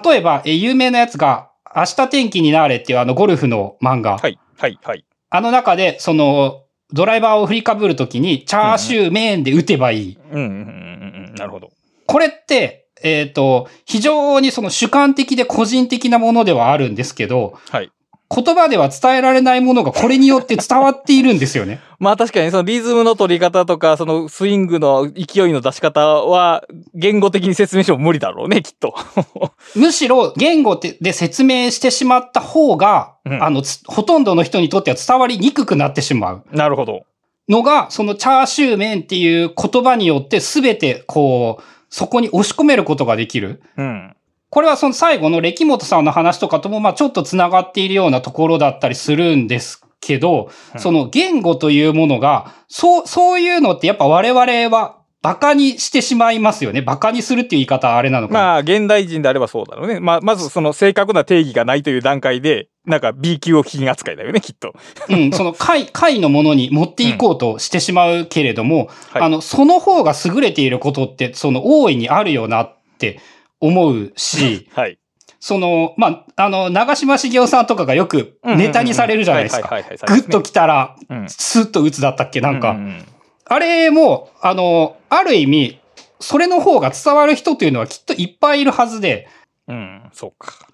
[0.05, 4.19] 例えば、え有名なやつが、明日天気になれっていうあのゴルフの漫画。
[4.19, 5.05] はい、はい、はい。
[5.31, 10.19] あの中で、その、ドライバーを振りかぶるときに、チャーシューメーンで打てばいい。
[10.31, 11.71] うん、うん、うん、うん、なるほど。
[12.07, 17.91] これって、えっ、と、非常にその主観的で個人的なものではあるんですけど、はい。
[18.31, 21.81] 言葉では伝えられないものがこれによって伝わっているんですよね。
[21.99, 28.95] まあ確かにそのリズムの取り方とか、そのスイングの勢いの出し方は、言語的に説明しても無理だろうね、きっと。
[29.75, 37.05] むしろ言語でで説明してしまった方が、うんあの、つほとんどの人にとっては伝わりにくくなってしまうなるほど。
[37.49, 43.63] のが、そのチャーシュー麺っていう言葉によって全てこう、そこに押し込めることができる。
[43.77, 44.17] うん。
[44.51, 54.41] これはその最後の歴本さんの話とかとも、まあちょっと繋がっているようなところだったりするんですけど、うんその言語というものが、そう、そういうのってやっぱ我々
[54.77, 56.81] は馬鹿にしてしまいますよね。
[56.81, 58.41] 馬鹿にするっていう言い方はあれなのかな。
[58.41, 59.99] まあ、現代人であればそうだろうね。
[59.99, 64.75] まあ、まずその正確な定義がないという段階で、なんか B 級を金扱いだよね、きっと。
[65.11, 73.21] うん、その回、回のものに持っていこうとしてしまうけれども、はいあの、その方が優れていることって、その大いにあるよなって
[73.61, 74.99] 思うし、 はい。
[75.41, 79.69] その、まあ、あの、長嶋茂雄さんとかがよくネタにされるじゃないですか。
[80.07, 82.41] グッとき来たら、うんスッと打つだったっけ？
[82.41, 83.05] なんか、ううん
[83.49, 85.81] あれも、あの、ある意味、
[86.21, 89.29] それの方が伝わる人というのはきっといっぱいいるはずで、
[89.67, 90.69] うん、そうか。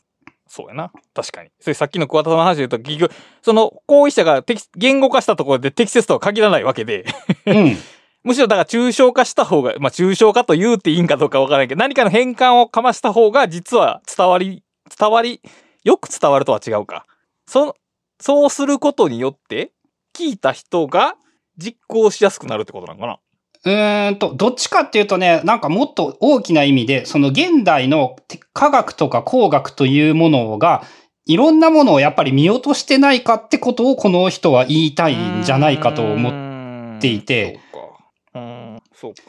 [0.49, 0.93] そうやな。
[1.15, 1.51] 確かに。
[1.61, 3.13] それさっきの桑田さんの話で言うと、結局、
[3.43, 7.05] その行為者が適言語化したところで適切とは限らないわけで、
[7.47, 7.77] うん。
[8.23, 14.63] むしろだから抽象化した方が、まあ抽象化と言うっていいんかどうかわからないけど、何かの変換をかました方が実は伝わり、
[14.97, 15.41] 伝わり、
[15.83, 17.05] よく伝わるとは違うか。
[17.47, 17.77] そ、
[18.21, 19.73] そうすることによって、
[20.17, 21.17] 聞いた人が
[21.57, 23.19] 実行しやすくなるってことなのかな？
[23.65, 30.85] うーんと、どっちかっていうとね、なんかもっと大きな意味で、その現代のて科学とか工学というものが、
[31.27, 36.55] いろんなものをやっぱり見落としてないかってことをこの人は言いたいんじゃないかと思っ
[36.99, 38.39] っていてそうか。
[38.39, 39.23] うん、そうか。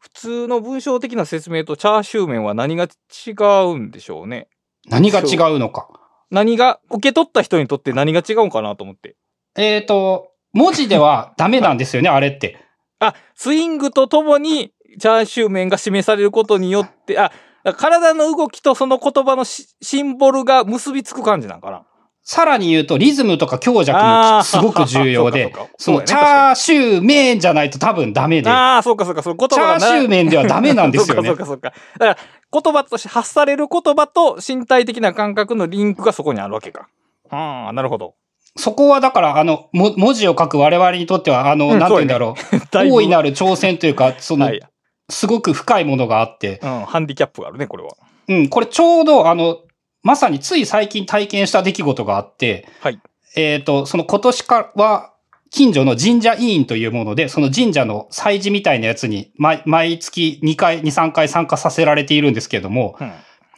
[0.00, 3.32] 普通の文章的な説明とチャーシュー麺は何が違
[3.72, 4.48] うんでしょうね？
[4.88, 5.88] 何が違うのか。
[6.30, 9.16] 何が、受け取った人にとって何が違うんかなと思って。
[9.56, 12.58] えっ、と、文字ではダメなんですよね、あれって。
[12.98, 17.30] あ、スイングとともにチャーシュー麺が示されることによって、あ、
[17.76, 21.84] 体の動きとその言葉のシシンボルが結びつく感じなんかな。
[22.22, 31.36] さらに言うと、リズムとか強弱もすごく重要で そのチャーシュー麺じゃないと多分ダメで、チああ、そうかそうか、その言葉がャーシュー麺ではダメなんですよね そう。
[31.36, 32.06] かそうかそうか。
[32.06, 36.88] だから、言葉として発される言葉と身体的な感覚のリンクがそこにあるわけか。
[37.30, 38.14] ああ、なるほど。
[38.58, 42.34] そこはだから、あの、も文字を書く我々にとっては、あの、うんなんて言うんだろ
[42.70, 42.86] だう。
[42.86, 44.60] いぶ大いなる挑戦というか、そのは、い。
[45.08, 47.90] すごく深いものがあって、うん、ハンディキャップがあるね、これは。
[48.28, 49.58] うん、これちょうど、あの、
[50.02, 53.00] まさについ最近体験した出来事があって、はい。
[53.36, 55.12] えっ、と、その今年からは、
[55.50, 63.12] 近所の神社委員というもので、その神社の祭事みたいなやつに、毎毎月2回、2、3回参加させられているんですけれども、うん。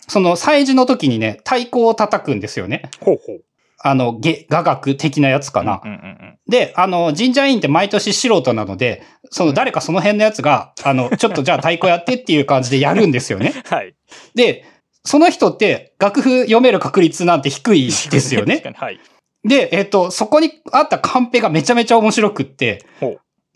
[0.06, 2.90] その祭事の時にね、太鼓を叩くんですよね。
[3.00, 3.44] ほうほう。
[3.82, 5.80] あの、げ雅楽的なやつかな。
[5.82, 6.38] うんうんうん。
[6.46, 13.54] で、あの、神社委員って毎年素人なので、その誰かその辺のやつが、あの、ちょっとじゃあ太鼓やってっていう感じでやるんですよね。
[13.70, 13.94] はい。
[14.34, 14.64] で、
[15.04, 18.62] その人って楽譜読める確率なんて低いですよね。
[18.76, 19.00] はい。
[19.44, 22.84] で、えっと、そこにあったカンペがめちゃめちゃ面白くって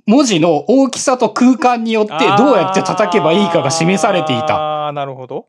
[0.07, 4.57] 文字の大きさと空間によってどうやって叩けばいいかが示されていた。
[4.57, 5.49] ああ、なるほど。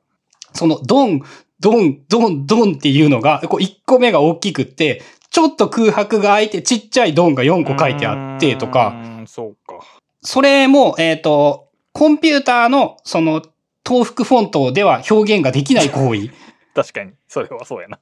[0.53, 1.21] そのドン、
[1.59, 9.79] ドン、ドン、ドンっていうのが、こう1個目が大きくって、ちょっと空白が空いてちっちゃいドンが4個書いてあってとうか、ーん、そうか。
[10.21, 13.41] それも、えっ、と、コンピューターのその
[13.85, 16.29] 東福フォントでは表現ができない行為。
[16.73, 17.11] 確かに。
[17.27, 17.99] それはそうやな。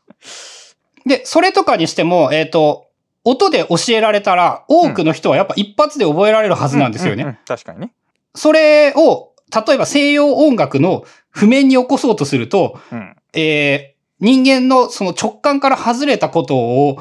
[1.06, 2.88] で、それとかにしても、えっ、と、
[3.24, 7.24] 音で教えられたら、多くの人はやっぱ一発で覚えられるはずなんですよね。
[7.24, 7.94] うううん確かにね。
[8.36, 9.32] それを、
[9.68, 13.16] 例えば西洋音楽の譜面に起こそうとすると、うん。
[13.34, 16.98] えー人間のその直感から外れたことを、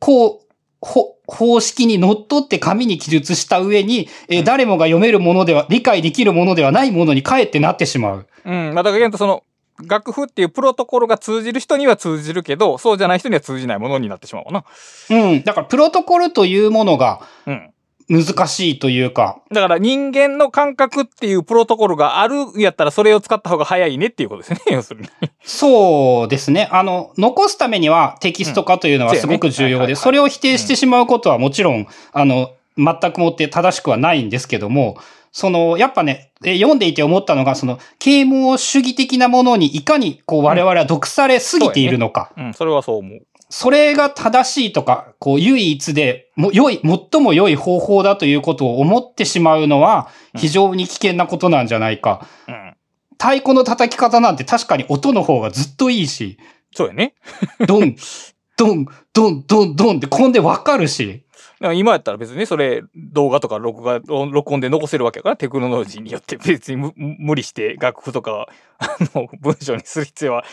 [0.00, 8.26] こう、ほ、方式にのって紙に記述した上に、えーうん誰もが読めるものでは、理解できるものではないものにかえってなってしまう。
[8.44, 8.74] うん。
[8.74, 9.44] まあ、だからその、
[9.86, 14.64] 楽譜っていうプロトコルが通じる人には通じるけど、そうじゃない人には通じないものになってしまうわな。
[15.10, 15.44] うん。
[15.44, 17.70] だから、プロトコルというものがうん。
[18.08, 24.60] 難しいというか、だから人間の感覚っていうプロトコルがあるんやったらそれを使った方が早いねっていうことですね。
[24.74, 25.08] 要するに。
[25.42, 26.68] そうですね。
[26.70, 34.96] あの、残すためにはテキスト化というのはうんすごく重要で、それを否定してしまうことはもちろん、あの、全くもって正しくはないんですけども、
[35.34, 42.30] その、やっぱね、え読んでいて思ったのが、その、啓蒙主義的なものにいかに、こう、我々は毒されすぎているのか。
[42.36, 42.54] うん。
[42.54, 43.26] それはそう思う。
[43.48, 52.26] それが正しいとか、こう、唯一で、も、良い、最も良い方法だということを思ってしまうのは、非常に危険なことなんじゃないか。
[52.48, 52.74] うん。
[53.12, 56.38] 太鼓の叩き方なんて確かに音の方がずっといいし、
[56.74, 57.14] そうやね。
[57.66, 57.96] ドン、
[58.56, 61.23] ドン、ドン、ドン、ドンってこんでわかるし。
[61.64, 68.48] だから今やったら別にそれ動画とか録画、録音で残せるわけやから、テクノロジーによって別に無無理して楽譜とか、
[68.78, 70.44] あの、文章にする必要は、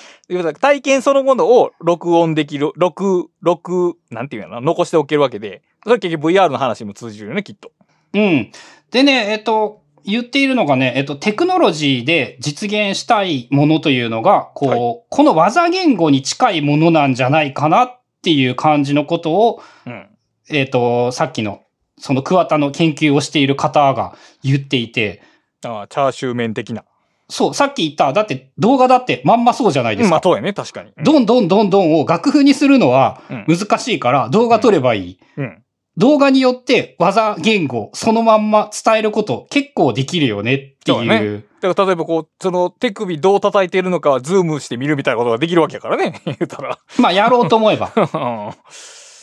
[0.62, 7.74] 体験そのものを録音できる、録、録、なんていうのかな、残しておけるわけで、それ結局 VR の話にも通じるよね、きっと。
[8.14, 8.49] うん。
[8.91, 20.07] でね、えっと、言っているのがね、えっと、テクノロジーで実現したいものというのが、こう、はいこの技言語に近いものなんじゃないかなっていう感じのことを、うん。
[20.51, 21.61] えっと、さっきの、
[21.97, 25.21] その桑田の研究をしている方が言っていて、
[25.63, 26.83] ああ、チャーシュー麺的な。
[27.29, 30.15] そう、さっき言った、だって動画だってまんまそうじゃないですか。
[30.15, 30.91] まあ、そうやね、確かに。
[30.97, 35.19] うんどんどんどんどんを楽譜にするのはうん難しいから動画撮ればいい。
[35.37, 35.63] うん。
[35.97, 41.43] 動画によって技言語そのまんま伝えること結構できるよねっていう。
[41.61, 46.21] だから例えばこう、その手首どう叩いてるのかはズームして見るみたいなことができるわけやからね。
[46.25, 46.79] 言うたら。
[46.97, 47.91] まあやろうと思えば。
[47.95, 48.51] うん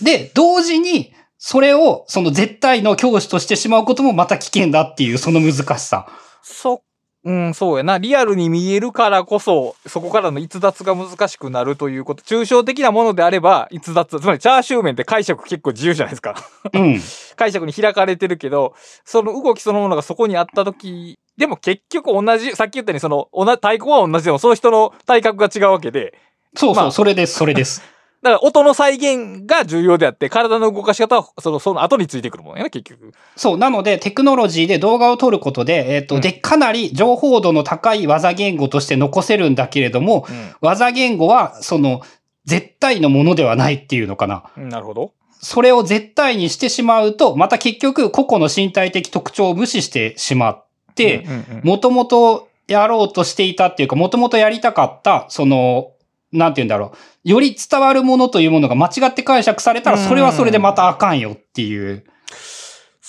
[0.01, 6.09] で、同時に、それを、その絶対の教師としてしまうこともまた危険だっていう、その難しさ。
[6.43, 6.83] そ、
[7.25, 7.99] うん、そうやな。
[7.99, 12.25] リアルに見えるからこそ、そこからの逸脱が難しくなるということ。
[12.25, 14.19] 抽象的なものであれば、逸脱。
[14.19, 16.35] つまり、チャーシュー麺って解釈結構自由じゃないですか。
[16.73, 17.01] うん。
[17.37, 18.75] 解釈に開かれてるけど、
[19.05, 26.19] その動きそのものがそこにあった時、でも結局同じ、さっき言ったように、その、同じ太鼓は同じでも、その人の体格が違うわけで、
[26.57, 27.83] そうそう、まあそれです、それです。
[28.23, 33.13] だから音の再現が重要であって、体の動かし方は、その、その後についてくるもんやな、結局。
[33.37, 40.27] そう、なので、テクノロジーで動画を撮ることで、えっ、と、うんで、かなり情報度の高い技言語として残せるんだけれども、
[40.61, 42.03] 技言語は、その、
[42.45, 44.45] 絶対のものではないっていうのかな。
[44.57, 44.69] うん。
[44.69, 45.13] なるほど。
[45.41, 50.65] それを絶対にしてしまうと、また結局、個々の身体的特徴を無視してしまっ
[50.97, 55.93] て、うんうんうんもともとやろうとしていたっていうか、もともとやりたかった、その、
[56.33, 56.93] なんて言うんだろ
[57.25, 57.29] う。
[57.29, 62.05] より伝わるものというものが間違って解釈されたら、それはそれでまたあかんよっていう。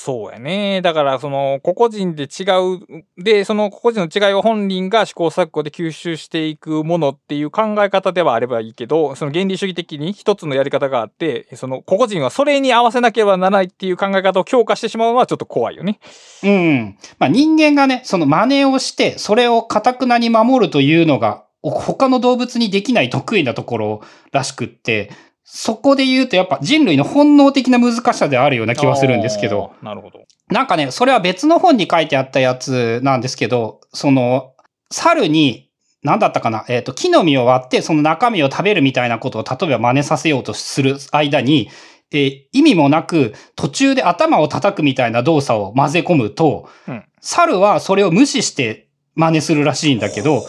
[0.01, 0.81] そうやね。
[0.81, 2.45] だから、その、個々人で違
[2.77, 15.99] う、で、その個々人の違いを本人が試行錯誤で吸収していくものっていう考え方ではあればいいけど、その原理主義的に一つのやり方があって、その個々人はそれに合わせなければならないっていう考え方を強化してしまうのはちょっと怖いよね。
[16.43, 16.97] うん。
[17.17, 24.01] まあ人間がね、その真似をして、それを堅くなに守るというのが、お他の動物にできない得意なところ
[24.31, 25.11] らしくって、
[25.43, 29.73] そこで言うとやっぱ人類の本能的な難しさであるような気はするんですけど。
[29.81, 30.19] なるほど。
[30.49, 34.53] なんかね、それは別の本に書いてあったやつなんですけど、その、
[34.91, 35.69] 猿に、
[36.01, 41.69] なんだったかな、えっ、と、木の実を割って、その中身を食べるみたいなことを例えば真似させようとする間に、
[42.11, 50.45] えー意味もなく、途中で頭を叩くみたいな動作を混ぜ込むと、うん猿はそれを無視して真似するらしいんだけど。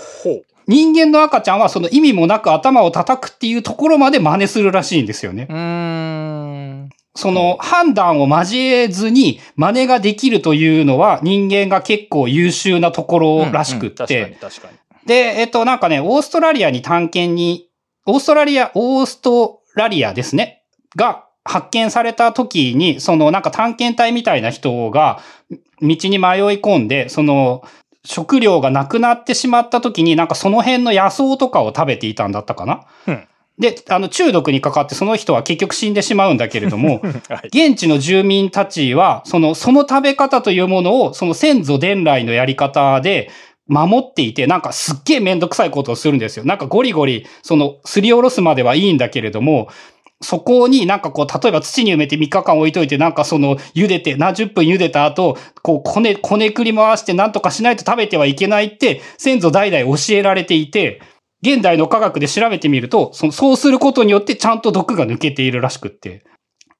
[0.71, 5.49] 人間の赤ちゃんはその意味もなく頭を叩くっていうところまで真似するらしいんですよね。
[7.17, 14.37] その判断を交えずに真似ができるというのは人間が結構優秀なところらしくってに。
[14.37, 14.79] 確かに。
[15.07, 17.69] で、えっとなんかね、オーストラリアに探検に、
[18.07, 20.63] オーストラリア、オーストラリアですね、
[20.95, 25.21] が発見された時に、そのなんか探検隊みたいな人が
[25.83, 27.65] 道に迷い込んで、その
[28.05, 32.87] 食料がなくなってしまった時になんかその辺の野草とかを食べていたんだったかな？
[33.07, 33.27] うん
[33.61, 37.49] で、あの中毒にかかってその人は結局死んでしまうんだけれども、 はい。
[37.49, 43.31] 現地の住民たちは、その、その食べ方というものを、その先祖伝来のやり方で
[43.69, 46.47] 守っていて、なんかすっげえめんどくさいことをするんですよ。
[46.47, 49.69] なんかゴリゴリ、その、すりおろすまではいいんだけれども、
[50.23, 61.01] そこになんかこう、例えば土に埋めて3日間置いといて、なんかその、茹でて、何十分茹でた後、こう、こね、こねくり回してなんとかしないと食べてはいけないって、先祖代々教えられていて、
[61.43, 66.23] 現代の科学で調べてみると、そそうすることによってちゃんと毒が抜けているらしくって。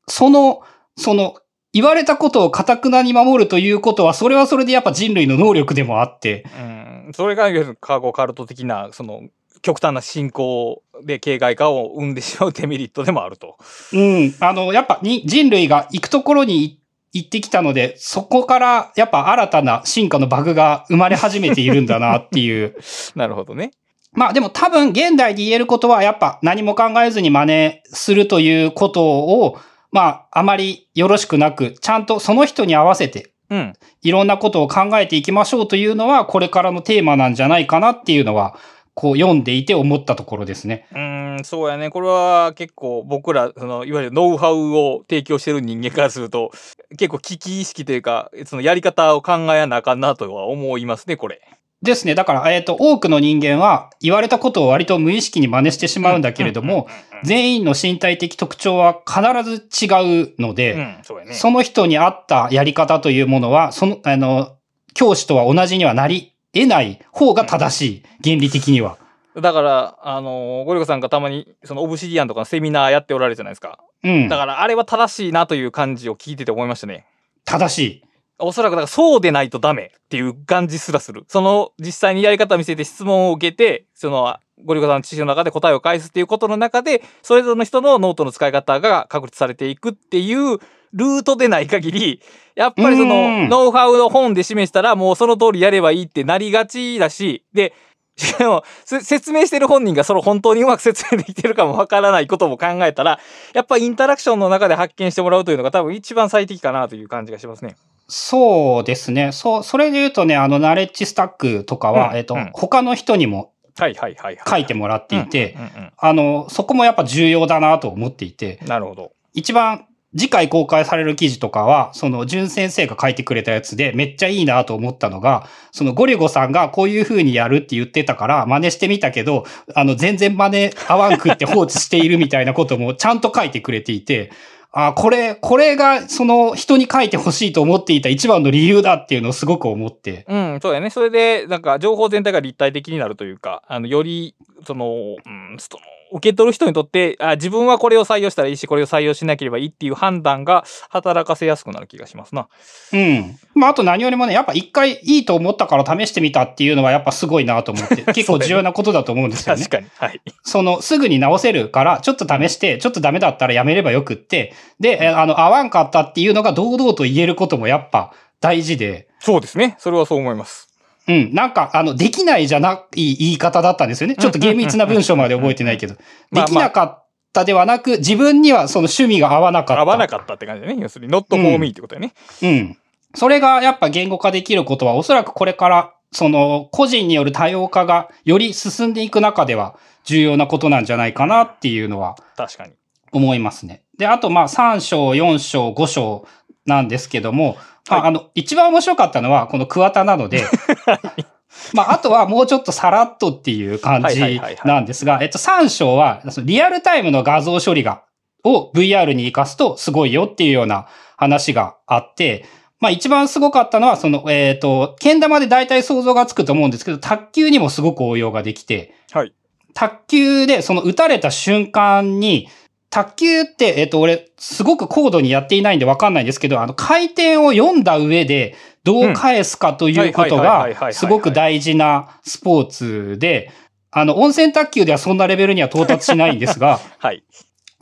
[0.07, 0.61] その、
[0.99, 1.37] その、
[1.73, 6.63] 言われたことを堅くなに守るということは、それはそれでやっぱ人類の能力でもあって、う
[7.11, 7.13] ん。
[7.15, 7.45] それが
[7.81, 9.23] カーゴカルト的な、その、
[9.63, 13.57] 極端な進行で形骸化を生んでしまうデメリットでもあると。
[13.93, 16.81] うん、あの、やっぱに人類が行くところに
[17.13, 22.77] 行ってきたので、そこからやっぱ新たな進化のバグが生まれ始めているんだなっていう。
[23.17, 23.73] なるほどね。
[24.13, 29.59] まあでも多分現代で言えることはやっぱ何も考えずに真似するということを、
[29.93, 33.73] まああまりよろしくなく、ちゃんとその人に合わせてうん。
[34.03, 38.57] いろんなことを考えていきましょうというのはこれからのテーマなんじゃないかなっていうのは、
[39.01, 40.87] こう読んでいて思ったところですね。
[40.93, 41.89] うーん、そうやね。
[41.89, 46.51] これは結構僕ら、その、いわゆるノウハウを提供してる人間からすると、
[46.91, 51.41] 結構危機意識というか、そのやり方を考えなあかんなとは思いますね、これ。
[51.81, 52.15] ですね。
[52.15, 56.87] だから、えっ、と、多くの人間は言われたことを割と無意識に真似してしまうんだけれども、
[57.25, 61.33] 全員の身体的特徴は必ず違うので、うん、そね。
[61.33, 64.57] その人に合ったやり方というものは、その、あの、
[64.93, 68.03] 教師とは同じにはなり得ない方が正しい。
[68.23, 68.99] 原理的には。
[69.37, 73.79] だから、あのーゴリゴさんがたまに、そのオブシディアンとかのセミナーやっておられるじゃないですか。
[74.03, 74.37] うんだ。
[74.37, 77.07] から、あれは正しいなという感じを聞いてて思いましたね。
[77.45, 78.05] 正しい。
[78.39, 81.25] おそらく、だからそうでないとダメっていう感じすらする。
[81.29, 90.59] その、実際にやり方を見せて質問を受けて、その、ゴリゴさんの知識の中で答えを返すっていうことの中で、それぞれの人のノートの使い方が確立されていくっていう
[90.93, 92.23] ルートでない限り、
[92.55, 97.73] やっぱりその、うんノウハウの本で示したらもうその通りやればいいってなりがちだし、で、
[98.17, 103.19] しかも、せ説明してる本人がそれを本当にうまく説明できてるかもわからないことも考えたら、
[103.55, 107.77] やっぱインタラクションの中で発見してもらうというのが多分一番最適かなという感じがしますね。
[108.09, 109.33] そうですね。
[109.33, 114.45] そう、それで言うとね、あの、ナレッジスタックとかは、えっとうんうん、他の人にもはいはいはい、はい。
[114.47, 119.13] 書いてもらっていて、うんうんあの、そこもやっぱ重要だなと思っていてう、んなるほど。
[119.33, 119.87] 一番
[120.17, 129.45] 次回公開される記事とかは、その、淳先生が書いてくれたやつで、めっちゃいいなと思ったのが、そのゴリゴさんがこういう風にやるって言ってたから、真似してみたけど、
[129.75, 134.33] あの、全然真似合わんくって放置しているみたいなことも ちゃんと書いてくれていて、
[134.73, 140.91] あ、これ、これが、その、人に書いてほしいと思っていた一番の理由だっていうのをすごく思って、うん、そうやね。
[140.91, 145.81] それで、なんか、情報全体が立体的になるというか、あの、より、その、うん、その、
[146.13, 152.49] 受け取る人にとってあ、自分はこれを採用したらいいし、これを採用しなければいいっていう判断が働かせやすくなる気がしますな。
[152.93, 153.39] うん。
[153.55, 159.77] まあ、あと何よりもね、やっぱ一回いいと思ったから試してみたっていうのはやっぱすごいなと思って、 結構重要なことだと思うんですよね確。
[159.77, 159.89] かに。
[159.97, 160.21] はい。
[160.43, 169.77] その、すぐに直せるから、ちょっと試して、ちょっとダメだったらやめればよくって、で、えあの、合わんかったっていうのが堂々と言えることもやっぱ大事で、そうですね。
[169.79, 170.70] それはそう思います。
[171.11, 174.15] うん、なんか、あの、できないじゃない言い方だったんですよね。
[174.15, 175.97] ちょっと厳密な文章まで覚えてないけど。
[176.31, 179.83] まあできなかったではなく、自分にはその趣味が合わなかった。
[179.83, 180.77] 合わなかったって感じだね。
[180.81, 182.15] 要するに、not for me ってことだよね。
[182.43, 182.77] うん。
[183.15, 192.73] それがやっぱ言語化できることは、おそらくこれから、その、個人による多様化がより進んでいく中では重要なことなんじゃないかなっていうのは確かに。
[193.13, 193.83] 思いますね。
[193.99, 196.27] で、あと、まあ、3章、4章、5章
[196.67, 200.45] なんですけども、まあ、はいあの、一番面白かったのは、この桑田なので、
[201.75, 208.05] まあ、あとはもうちょっとさらっとっていう感じなんですが、えっと、3章は、リアルタイムの画像処理が、
[208.45, 212.47] を VR に活かすとすごいよっていうような話があって、
[212.79, 219.35] まあ一番すごかったのは、その、えっ、と、剣玉で大体想像がつくと思うんですけど、卓球にもすごく応用ができて、はい。
[219.75, 222.49] 卓球でその打たれた瞬間に、
[222.91, 233.53] 卓球って、えっ、と、俺、すごく高度にやっていないんでわかんないんですけど、あの、回転を読んだ上で、どう返すかということが、すごく大事なスポーツで、
[233.93, 237.23] あの、温泉卓球ではそんなレベルには到達しないんですが、 はい。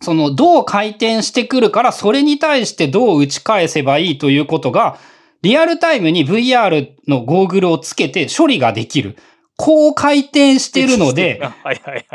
[0.00, 4.98] その、どう回転してくるから、それに対してどう打ち返せばいいということが、
[5.42, 9.16] リアルタイムに VR のゴーグルをつけて処理ができる。
[9.59, 11.42] こう回転してるので。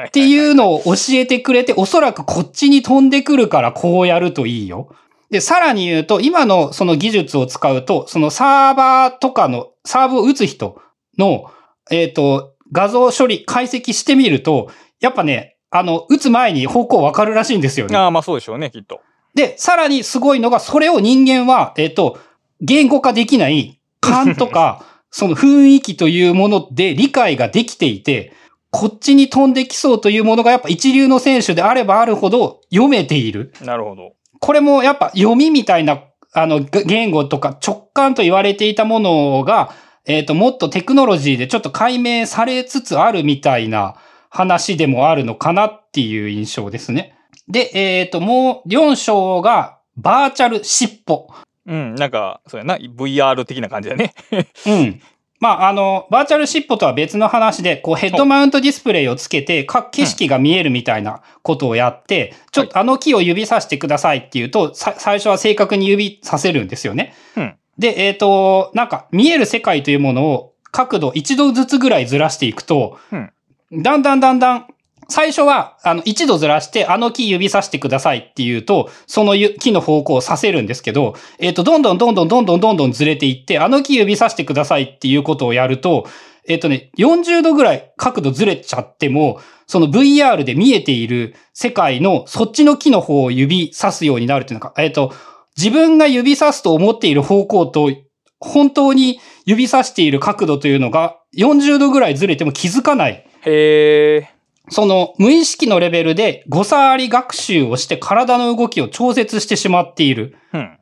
[0.07, 4.95] っていうのを教えてくれて、おそらくこっちに飛んでくるからこうやるといいよ。
[5.29, 10.81] で、さらに言うと、今のその技術を使うと、そのサーバーとかの、サーブを打つ人
[11.17, 11.51] の、
[11.91, 14.71] えっ、と、画像処理、解析してみると、
[15.01, 17.97] やっぱね、あの、打つ前に方向わかるらしいんですよね。
[17.97, 19.01] ああ、まあそうでしょうね、きっと。
[19.35, 22.19] で、さらにすごいのが、それを人間は、えっ、と、
[22.61, 28.33] 言語化できない感とか、 その雰囲気というもので理解ができていて、
[28.71, 33.53] こっちに飛んできそうというものがやっぱ一流の選手であればあるほど読めている。
[33.61, 34.15] なるほど。
[34.39, 36.03] これもやっぱ読みみたいな、
[36.33, 43.95] あの、が言語とか直感と言われていたものが、えっ、と、もっとテクノロジーでちょっと解明されつつあるみたいな
[44.31, 47.15] 話でもあるのかなっていう印象ですね。
[47.47, 51.27] で、えっ、と、もう4章がバーチャル尻尾。
[51.65, 54.13] うん、なんか、そうやな、VR 的な感じだね。
[54.65, 55.01] うん。
[55.39, 67.13] まあ、あの、バーチャル尻尾とは別の話で、こうヘッドマウントディスプレイをつけて、各景色が見えるみたいなことをやって、ちょっとあの木を指さしてくださいっていうと、さ最初は正確に指させるんですよね。
[67.35, 67.55] うん。
[67.77, 73.33] で、えっ、と、なんか見える世界というものを角度一度ずつぐらいずらしていくと、うん
[73.81, 74.67] だんだんだんだん、
[75.09, 86.07] 最初は、あの、一度ずらして、あの木指さしてくださいっていうと、その木の方向をさせるんですけど、えっ、と、どんどんどんどんどんどんどんどんずれていって、あの木指さしてくださいっていうことをやると、
[86.47, 95.13] えっ、とね、40度ぐらい角度ずれちゃっても、その VR で見えている世界のそっちの木の方を指さすようになるっていうのか、えっ、と、
[95.57, 97.91] 自分が指さすと思っている方向と、
[98.39, 103.25] 本当に指さしている角度というのが40度ぐらいずれても気づかない。
[103.45, 104.29] へえ。
[104.69, 110.37] その無意識のレベルで誤差あり学習をして体の動きを調節してしまっている。
[110.53, 110.79] うん。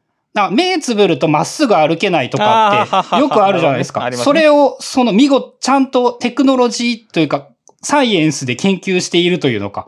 [0.51, 4.09] 目つぶるとまっすぐ歩けないとかってよくあるじゃないですか。
[4.13, 7.49] それをその見事ちゃんとテクノロジーというか
[7.81, 9.87] サイエンスで研究しているというのか。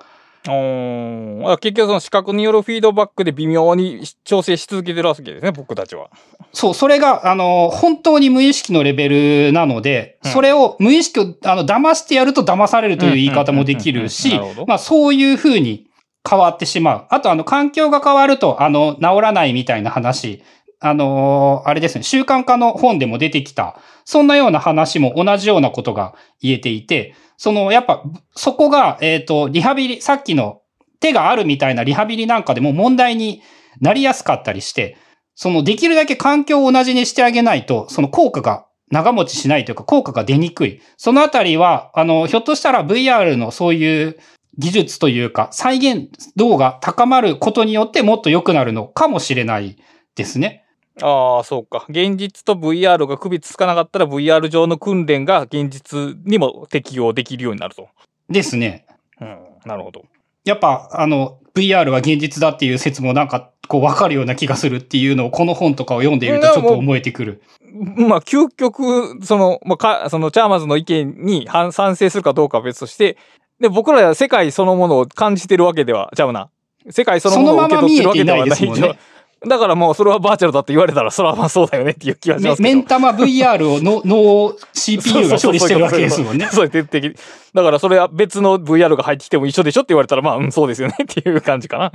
[0.49, 6.09] お結局その視覚によるフィードバックで微妙に調整し続けてるわけですね、僕たちは。
[6.51, 10.31] そう、それが、あの、本当に無意識のレベルなので、うん。
[10.31, 15.87] それを無意識を、あの、騙してやると騙されるという言い方もできるうんしまあそういう風に
[16.29, 17.05] 変わってしまう。
[17.09, 20.43] あと、あの、環境が変わると、あの、治らないみたいな話、
[20.85, 28.03] あのーあれですね、習慣化の本でも出てきた、そんなような話も同じようなことが言えていて、その、やっぱ、
[28.35, 30.61] そこが、えっ、と、リハビリ、さっきの
[30.99, 33.41] 手があるみたいなリハビリなんかでも問題に
[33.81, 34.97] なりやすかったりして、
[35.35, 40.81] その、できるだけ環境を同じにしてあげないと、その効果が長持ちしないというか、効果が出にくい。
[40.97, 44.17] そのあたりは、あの、ひょっとしたら VR のそういう
[44.57, 49.77] 技術というか、再現度が高まることによってもっと良くなるのかもしれない
[50.15, 50.62] ですね。
[51.01, 51.85] ああ、そうか。
[51.89, 57.87] 現実と VR が区別つかなかったら VR 上の訓練が現実にも適用できるようになると。
[58.29, 58.85] ですね。
[59.19, 60.05] うん、なるほど。
[60.45, 67.41] やっぱ、あの、VR は現実だっていう説もなんか、こう、わかるような気がするっていうのを、この本とかを読んでいるとちょっと思えてくる。
[67.73, 73.17] まあ、究極、その、まあ、か、その、チャーマーズの意見に反賛成するかどうかは別として、
[73.59, 76.49] で、僕らは世界そのものを感じてるわけでは、ちゃうな。
[76.89, 78.99] 世界そのものを受け取ってるわけではないもんね
[79.47, 82.75] だからもう、それはバーチャルだって言われたら、それはまあそうだよねっていう気がしメますけど。
[82.75, 86.47] メンタマ VR をの脳 CPU が処理してるわけですもんね。
[86.51, 87.15] そう、徹底的に。
[87.53, 91.91] だからそれは別の VR が入ってきても一緒でしょって言われたら、まあ、うん、そうですよねっていう感じかな。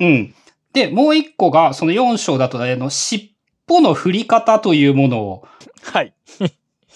[0.00, 0.34] うん。
[0.72, 3.34] で、もう一個が、その4章だと、あの、尻
[3.68, 5.44] 尾の振り方というものを、
[5.82, 6.14] はい。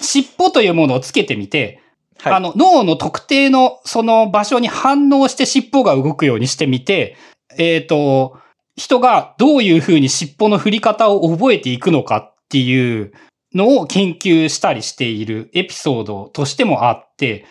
[0.01, 1.81] 尻尾というものをつけてみて、
[2.21, 2.33] はい。
[2.35, 7.17] あの、脳の特定のその場所に反応して尻尾が動くようにしてみて、
[7.59, 8.39] えっ、と、
[8.77, 13.13] 人がどういうふうに尻尾の振り方を覚えていくのかっていう
[13.55, 17.47] のを研究したりしているエピソードとしてもあって、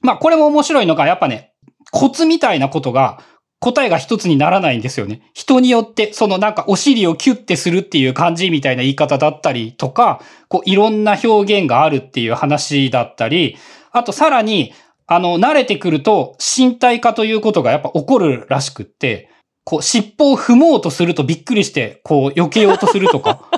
[0.00, 1.52] まあこれも面白いのが、やっぱね、
[1.90, 3.20] コツみたいなことが
[3.60, 5.22] 答えが一つにならないんですよね。
[5.34, 13.56] 人によって、そのなんかお尻をキュッてするっていう感じみたいな言い方だったりとか、こういろんな表現があるっていう話だったり、
[13.90, 14.72] あとさらに、
[15.08, 19.30] あの、慣れてくると身体化ということがやっぱ起こるらしくって、
[19.68, 23.50] こう尻尾を踏もうとするとびっくりして、こう避けようとするとか、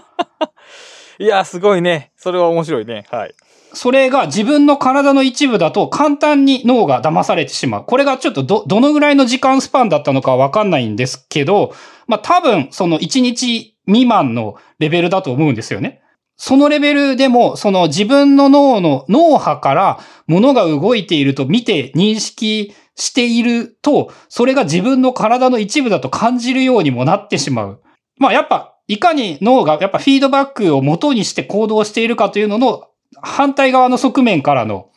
[1.20, 2.10] いや、すごいね。
[2.16, 3.04] それは面白いね。
[3.12, 3.34] はい。
[3.74, 7.84] それが自分の体の一部だと簡単に脳が騙されてしまう。
[7.84, 11.72] これがちょっとど、どのぐらいの時間スパンだったのかわかんないんですけど、
[12.08, 16.02] まあ多分その1日未満のレベルだと思うんですよね。
[16.42, 27.82] そのレベルでも、その自分の脳の脳波から物が動いていると見て認識していると、それが自分の体の一部だと感じるようにもなってしまう。
[28.16, 32.88] まあやっぱ、いかに脳がやっぱフィードバックを元にして行動しているかというのの
[33.20, 34.88] 反対側の側面からの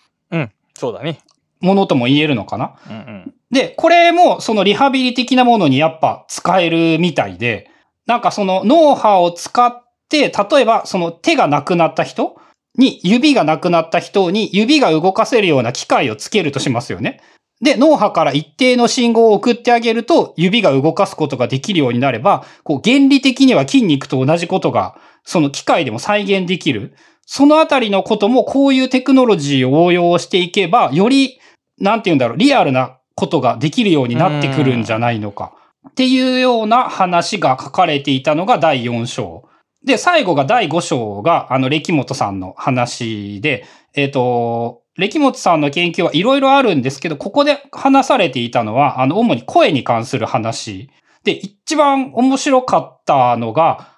[0.75, 1.19] そうだね。
[1.59, 2.75] ものとも言えるのかな。
[2.89, 3.33] うんうん。
[3.51, 7.69] で、これもそのリハビリ的なものにやっぱ使えるみたいで、
[8.05, 9.83] なんかその脳波を使って、
[10.19, 12.35] 例えばその手がなくなった人
[12.77, 17.21] に、指がなくなった人に指が動かせるような機械をつけるとしますよね。
[17.61, 26.95] で、脳波から一定の信号を送ってあげると、指が動かすことができるようになれば、こう原理的には筋肉と同じことが、その機械でも再現できる。
[27.25, 31.39] そのあたりのこともこういうテクノロジーを応用していけば、より
[31.79, 35.53] なんて言うんだろう、リアルなことができるようになってくるんじゃないのか。
[35.89, 39.43] っていうような話が書かれていたのが第4章。
[39.85, 50.89] で、最後が第5章が、あの、歴本さんの話で、えっ、と、歴本さんの研究はいろいろあるんですけど、ここで話されていたのは、あの、主に声に関する話。
[51.23, 53.89] で、一番面白かったのが、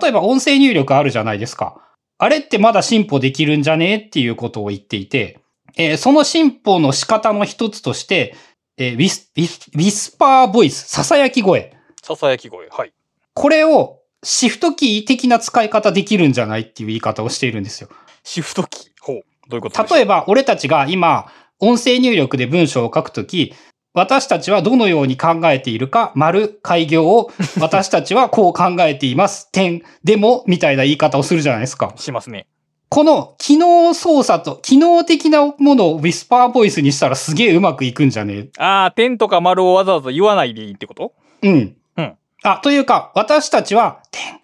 [0.00, 1.76] 例えば音声入力あるじゃないですか。
[2.18, 3.96] あれってまだ進歩できるんじゃね？
[3.96, 5.40] っていうことを言っていて、
[5.76, 8.36] えーその進歩の仕方の一つとして、
[8.76, 11.76] えーウィス、ウィスウィスパーボイス、囁き声。
[12.00, 12.68] ささやき声。
[12.68, 12.92] はい。
[13.34, 17.88] これをシフトキー的な使い方できるんじゃないっていう言い方をしているんですよ。
[18.22, 18.90] シフトキー。
[19.00, 19.22] ほう。
[19.48, 20.20] どういうこと例えば。
[20.20, 21.26] ば、俺たちが今、
[21.58, 23.54] 音声入力で文章を書くとき、
[23.94, 31.92] 私たちはどのように考えているか、丸、開業を、 私たちはこう考えています、点、でも、みたいな言い方をするじゃないですか。
[31.96, 32.46] しますね。
[32.88, 38.48] この機能操作と、機能的なものをウィスパーボイスにしたらすげえうまくいくんじゃね？
[38.58, 41.12] ああ、点とか丸をわざわざ言わないでいいってこと？
[41.42, 41.76] えうん。
[42.44, 42.50] うん。
[42.50, 44.40] あ、というか、私たちは、点、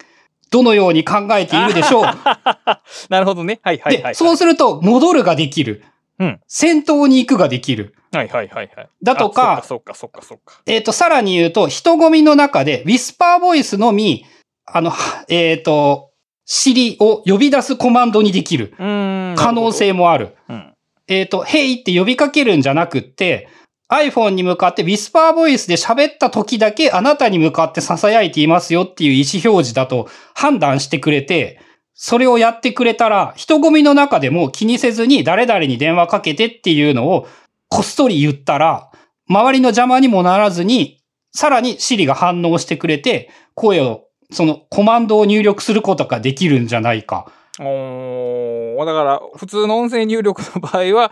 [0.51, 2.03] どのように考えているでしょう？
[3.09, 3.59] なるほどね。
[3.63, 4.13] はいはいはい、はい。
[4.13, 5.83] で、そうすると、戻るができる。
[6.19, 6.39] うん。
[6.47, 7.95] 先頭に行くができる。
[8.11, 8.89] はいはいはいはい。
[9.03, 10.61] だとかあそっかそっかそっかそっか。
[10.65, 14.25] えっ、と、さらに言うと、人混みの中で、ウィスパーボイスのみ、
[14.65, 16.09] あの、はえっ、と、
[16.45, 19.35] 尻を呼び出すコマンドにできるうーん。
[19.35, 20.35] 可能性もある。
[20.47, 20.61] なる。
[20.61, 20.73] うん。
[21.07, 23.47] えっ、と、Hey って呼びかけるんじゃなくって、
[23.89, 31.59] iPhone に向かってウィスパーボイスで喋った時だけあなたに向かって囁いていますよっていう意思表示だと判断してくれて、
[31.95, 37.27] それをやってくれたら、人混みの中でも気にせずに誰々に電話かけてっていうのを
[37.67, 38.91] こっそり言ったら、
[39.27, 47.31] 周りの邪魔にもならずに、さらに Siri が反応してくれて、声をそのコマンドを入力することができるんじゃないか。
[47.59, 51.11] おだから、普通の音声入力の場合は、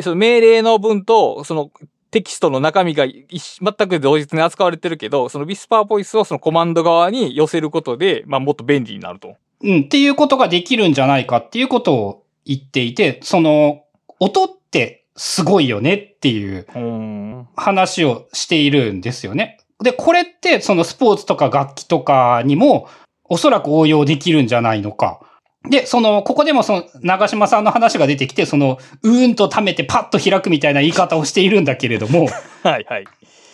[0.00, 1.70] その命令の文と、その
[2.10, 9.36] テキストの中身が全く同日に扱われてるけど、そのウィスパーボイスをそのコマンド側に寄せることで、まあもっと便利になると。
[9.62, 13.82] うん、っていうことができるんじゃないかっていうことを言っていて、その、
[14.20, 17.48] 音ってすごいよねっていううん。
[17.56, 19.58] 話をしているんですよね。
[19.82, 22.88] で、これってそのスポーツとか楽器とかにも
[23.24, 25.20] おそらく応用できるんじゃないのか。
[25.68, 32.28] で、その、ここでもその、長島さんの話が出てきて、その、うーんと溜めてパッと開くみたいな言い方をしているんだけれども、
[32.62, 33.04] はいはい。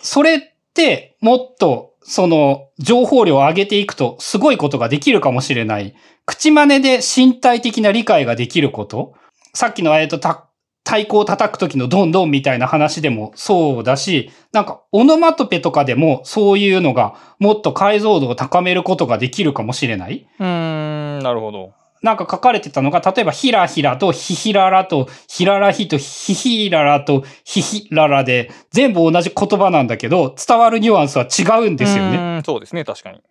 [0.01, 0.41] それっ
[0.73, 5.95] てもっとその情報量を上げていくとすごいことができるかもしれない。
[6.25, 9.13] 口真似で身体的な理解ができること。
[9.53, 10.45] さっきのえっとた
[10.85, 20.27] 太鼓を叩く時のドンドンみたいな話でもそうだし、なんかオノマトペとかでもそういうのがもっと解像度を高めることができるかもしれない。
[20.39, 21.73] うーん、なるほど。
[22.05, 32.43] なんか書かれてたのが、例えばヒラヒラとヒヒララとヒララヒとヒヒララとヒヒララで全部同じ言葉なんだけど、伝わるニュアンスは違うんですよね。
[32.45, 33.21] そうですね、確かに。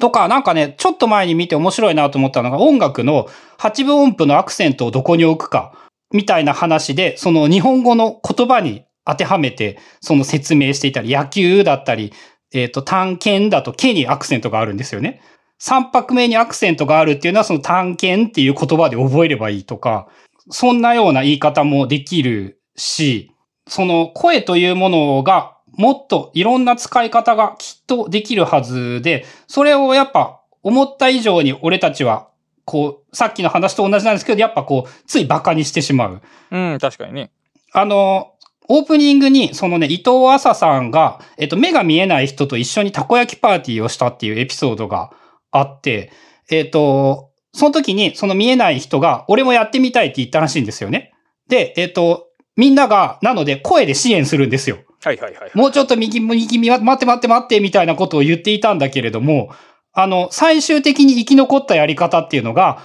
[0.00, 5.74] とか、なんかね、ちょっと前に見て面白いなと思ったのが、音楽の8分音符のアクセントをどこに置くか、
[6.10, 12.14] みたいな話で、その日本語の言葉に当てはめて、その説明していたり、野球だったり、
[12.54, 15.20] えっ、と、探検だと、けにアクセントがあるんですよね。
[15.58, 20.08] 三拍目にアクセントがあるっていうのは、その探検っていう言葉で覚えればいいとか、
[20.50, 23.32] そんなような言い方もできるし、
[23.66, 32.28] その声というものがもっといろんな使い方がきっとできるはずで、それをやっぱ思った以上に俺たちは、
[32.64, 36.22] こう、さっきの話と同じなんですけど、やっぱこう、つい馬鹿にしてしまう。
[36.50, 37.30] うん、確かにね。
[37.72, 38.32] あの、
[38.68, 45.10] オープニングに、そのね、伊藤麻さんが、えっと、目が見えない人と一緒にたこ焼きパーティーをしたっていうエピソードが
[45.54, 46.10] あって、
[46.50, 51.12] えっと、その時に、その見えない人が、俺もやってみたいって言ったらしいんですよね。
[51.48, 54.78] で、えっと、みんなが、なので声で支援するんですよ。
[55.02, 55.50] はいはいはい。
[55.54, 59.50] もうちょっと右、右、右、待って待って待って、みたいなことを言っていたんだけれども、
[59.92, 62.80] あの、最終的に生き残ったやり方っていうのが、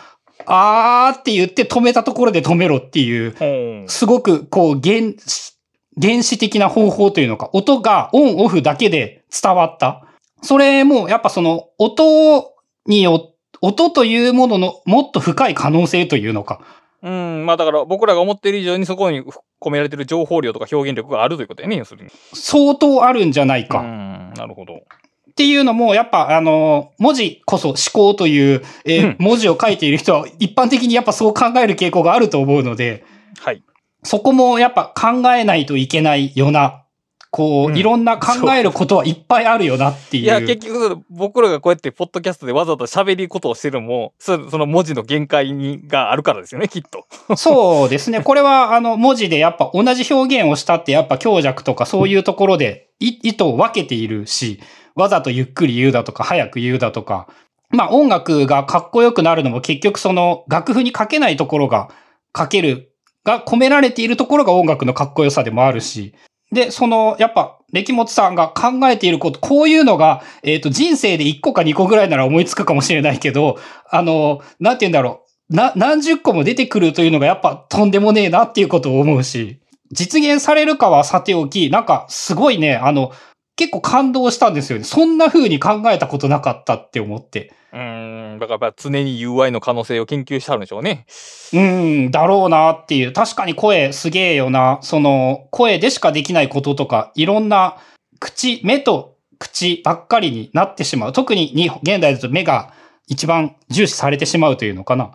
[0.46, 5.54] あーって言って止めたところで止めろっていう、すごくこう原始、
[6.02, 10.06] 原始的な方法というのか、音がオンオフだけで伝わった。
[10.42, 12.54] それもやっぱその音
[12.86, 16.62] によ、音というもののもっと深い可能性というのか。
[17.02, 19.24] うん、まあだから僕らが思っている以上にそこに
[19.62, 22.10] 込められてる情報量とか表現力があるということやね、要するに。
[22.34, 23.80] 相当あるんじゃないか。
[23.80, 24.76] うん、なるほど。
[24.76, 33.06] っていうのも、やっぱ、あの、文字こそ思考という、えーうん文字を書いている人は一般的にやっぱそう考える傾向があると思うので、
[33.40, 33.64] はい。
[34.04, 36.84] そこもやっぱ考えないといけないよな。
[37.32, 40.24] こう、うんいろんな考えることはいっぱいあるよなっていう。
[40.24, 47.06] いや、結局、僕らがこうやってポッドキャストでわざわざ喋りことをしてるのも、そその文字の限界にがあるからですよね、きっと。
[47.36, 48.22] そうですね。
[48.24, 54.60] これは、あの、文字でやっぱ同じ表現をしたって、やっぱ強弱とかそういうところでい意図を分けているし、
[54.96, 57.28] わざとゆっくり言うだとか、早く言うだとか、
[57.70, 61.90] まあ音楽がかっこよくなるのも結局その楽譜に書けないところが
[62.36, 62.92] 書ける、
[63.24, 66.16] が込められているところが音楽のかっこよさでもあるし、
[66.52, 75.56] で、その、やっぱ、歴元さんが考えていること、こういうのが、えっ、と、人生で1個か2個ぐらいなら思いつくかもしれないけど、あの、なんて言うんだろう。
[75.56, 79.60] な、何十個も出てくるというのがやっぱとんでもねえなっていうことを思うし、
[79.92, 83.12] 実現されるかはさておき、なんかすごいね、あの、
[83.60, 84.86] 結構感動したんですよね。
[84.86, 87.52] そんな風に考えたことなかったって思って。
[87.74, 91.06] うーん、だから常に UI の可能性を研究してあるんでしょうね。
[91.52, 93.12] うん、だろうなっていう。
[93.12, 94.80] 確かに声すげえよな。
[94.82, 97.76] その、声でしかできないこととか、いろんな
[98.22, 101.12] 口、目と口ばっかりになってしまう。
[101.12, 102.72] 特にに現代だと目が
[103.08, 105.12] 一番重視されてしまうというのかな。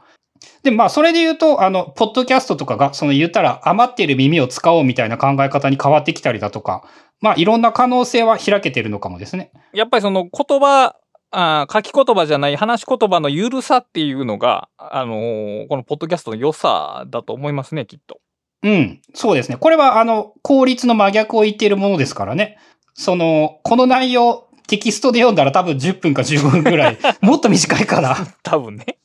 [0.62, 6.84] で、まあ、それで言うと、あの、ポッドキャストとかが、その言ったら余っている耳を使おうみたいな考え方に変わってきたりだとか、
[7.20, 9.50] まあ、いろんな可能性は開けてるのかもですね。
[9.72, 10.96] やっぱりその言葉、
[11.30, 18.20] あー書き言葉じゃない話し言葉のゆるさっていうのが、あのーこのポッドキャストの良さだと思いますね、きっと。
[18.62, 19.58] うん、そうですね。
[19.58, 22.56] これは、あの、効率の真逆を言っているものですからね。
[22.94, 28.16] その、この内容、テキストで読んだら多分10分か15分ぐらい、 もっと短いかな。
[28.42, 28.98] 多分ね。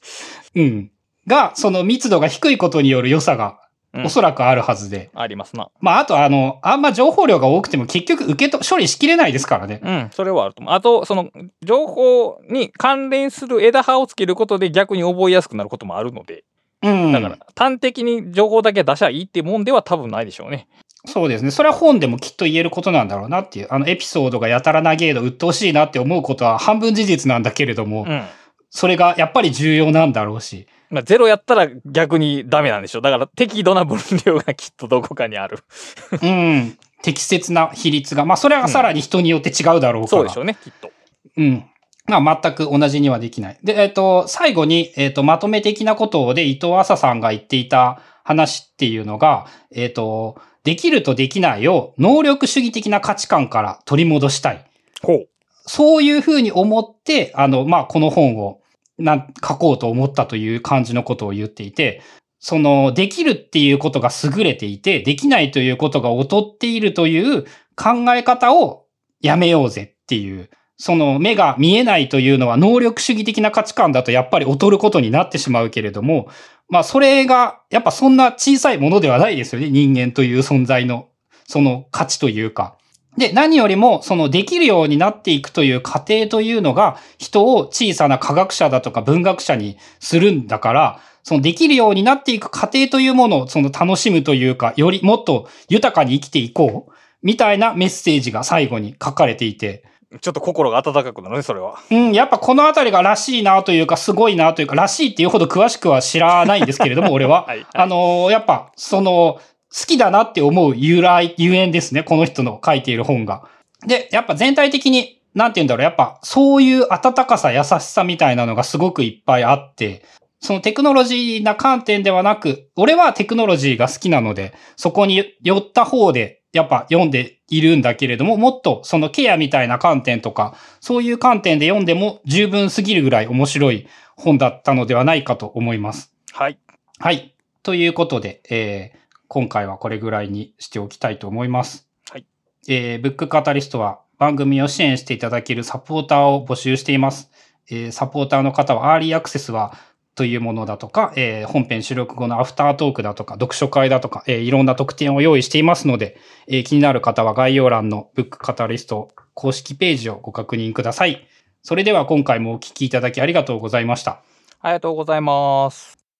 [0.55, 0.91] うん。
[1.29, 3.59] が、その密度が低いことによる良さが、
[3.93, 5.09] うんおそらくあるはずで。
[5.15, 5.71] ありますな。
[5.81, 9.81] まあ、あと、あの、あんま情報量が多くても結局受けと、処理しきれないですからね。
[9.83, 10.73] うん、それはあると思う。
[10.75, 11.31] あと、その、
[11.63, 16.43] 情報に関連する枝葉をつけることで逆に覚えやすくなることもあるので、
[16.83, 17.11] うん。
[17.11, 20.67] だから、端的に情報だけ出しゃいいってもんでは多分ないでしょうね。
[21.05, 21.51] そうですね。
[21.51, 23.67] それは本でもきっと言えることなんだろうなっていう。
[23.71, 28.23] あの、エピソードがやたら長えの鬱陶しいなって思うことは半分事実なんだけれども、うん。
[28.69, 30.67] それがやっぱり重要なんだろうし。
[30.89, 33.01] まあ、ゼロやったら逆にダメなんでしょ。
[33.01, 35.59] だから適度な分量がきっとどこかにある。
[36.21, 36.77] うん。
[37.01, 38.25] 適切な比率が。
[38.25, 40.07] まあ、それはさらに人によって違うだろうから。
[40.07, 40.91] そうでしょうね、きっと。
[41.37, 41.65] うん。
[42.07, 43.57] まあ、全く同じにはできない。
[43.63, 54.65] で、えっ、と、最後に、えっ、と、まとめ的なことで伊藤浅さんが言っていた話っていうのが、えっ、と、できるとできないを能力主義的な価値観から取り戻したい。
[55.01, 55.29] ほう。
[55.65, 58.58] そういうふうに思って、あの、まあ、この本を、
[58.99, 62.01] な、書こうと思ったという感じのことを言っていて、
[62.39, 67.43] その、できるっていうことが優れていて、できないということが劣っているという
[67.75, 68.85] 考え方を
[69.21, 76.29] やめようぜっていう、その目が見えないというのは能力主義的な価値観だとやっぱり劣ることになってしまうけれども、
[76.69, 79.69] まあそれがやっぱそんな小さいものではないですよね。
[79.69, 81.09] 人間という存在の
[81.45, 82.78] その価値というか。
[83.19, 99.83] で、何よりも、そのできるようになっていくという過程というのが、人を小さな科学者だとか文学者にするんだから、そのできるようになっていく過程というものをその楽しむというか、よりもっと豊かに生きていこう、みたいなメッセージが最後に書かれていて、
[100.21, 101.79] ちょっと心が温かくなるね、それは。
[101.91, 107.45] うん、やっぱこのあたりがらしいなというか、すごいなというか、らしいっていうほど詳しくは知らないんですけれども、俺は。
[107.47, 107.65] はい。
[107.73, 109.39] あのーやっぱ、その、
[109.71, 112.03] 好きだなって思う由来、ゆえんですね。
[112.03, 113.43] この人の書いている本が。
[113.85, 115.83] で、やっぱ全体的に、なんて言うんだろう。
[115.83, 120.03] やっぱ、そういう温かさ、優しさみたいなのがすごくいっぱいあって、
[120.41, 136.11] そのテクノロジーな観点ではなく、俺はテクノロジーが好きなので、そこに寄った方で、やっぱ読んでいるんだけれども、もっとそのケアみたいな観点とか、そういう観点で読んでも十分すぎるぐらい面白い本だったのではないかと思います。
[136.31, 136.57] はい。
[136.97, 137.35] はい。
[137.61, 138.99] ということで、えー
[139.29, 141.87] 今回はこれぐらいにしておきたいと思います。
[142.11, 142.25] はい。
[142.67, 147.31] えーブックカタリストは番組を支援していただけるサポーターを募集しています。
[147.69, 149.77] えーサポーターの方はアーリーアクセスは
[150.15, 156.17] というものだとか、えー本編収録後のアフタートークだとか、読書会だとか、えーいろんな特典を用意していますので、
[156.47, 161.27] えー気になる方は概要欄のブックカタリスト公式ページをご確認ください。
[161.61, 164.23] それでは今回もお聞きいただきありがとうございました。
[164.61, 165.98] ありがとうございます。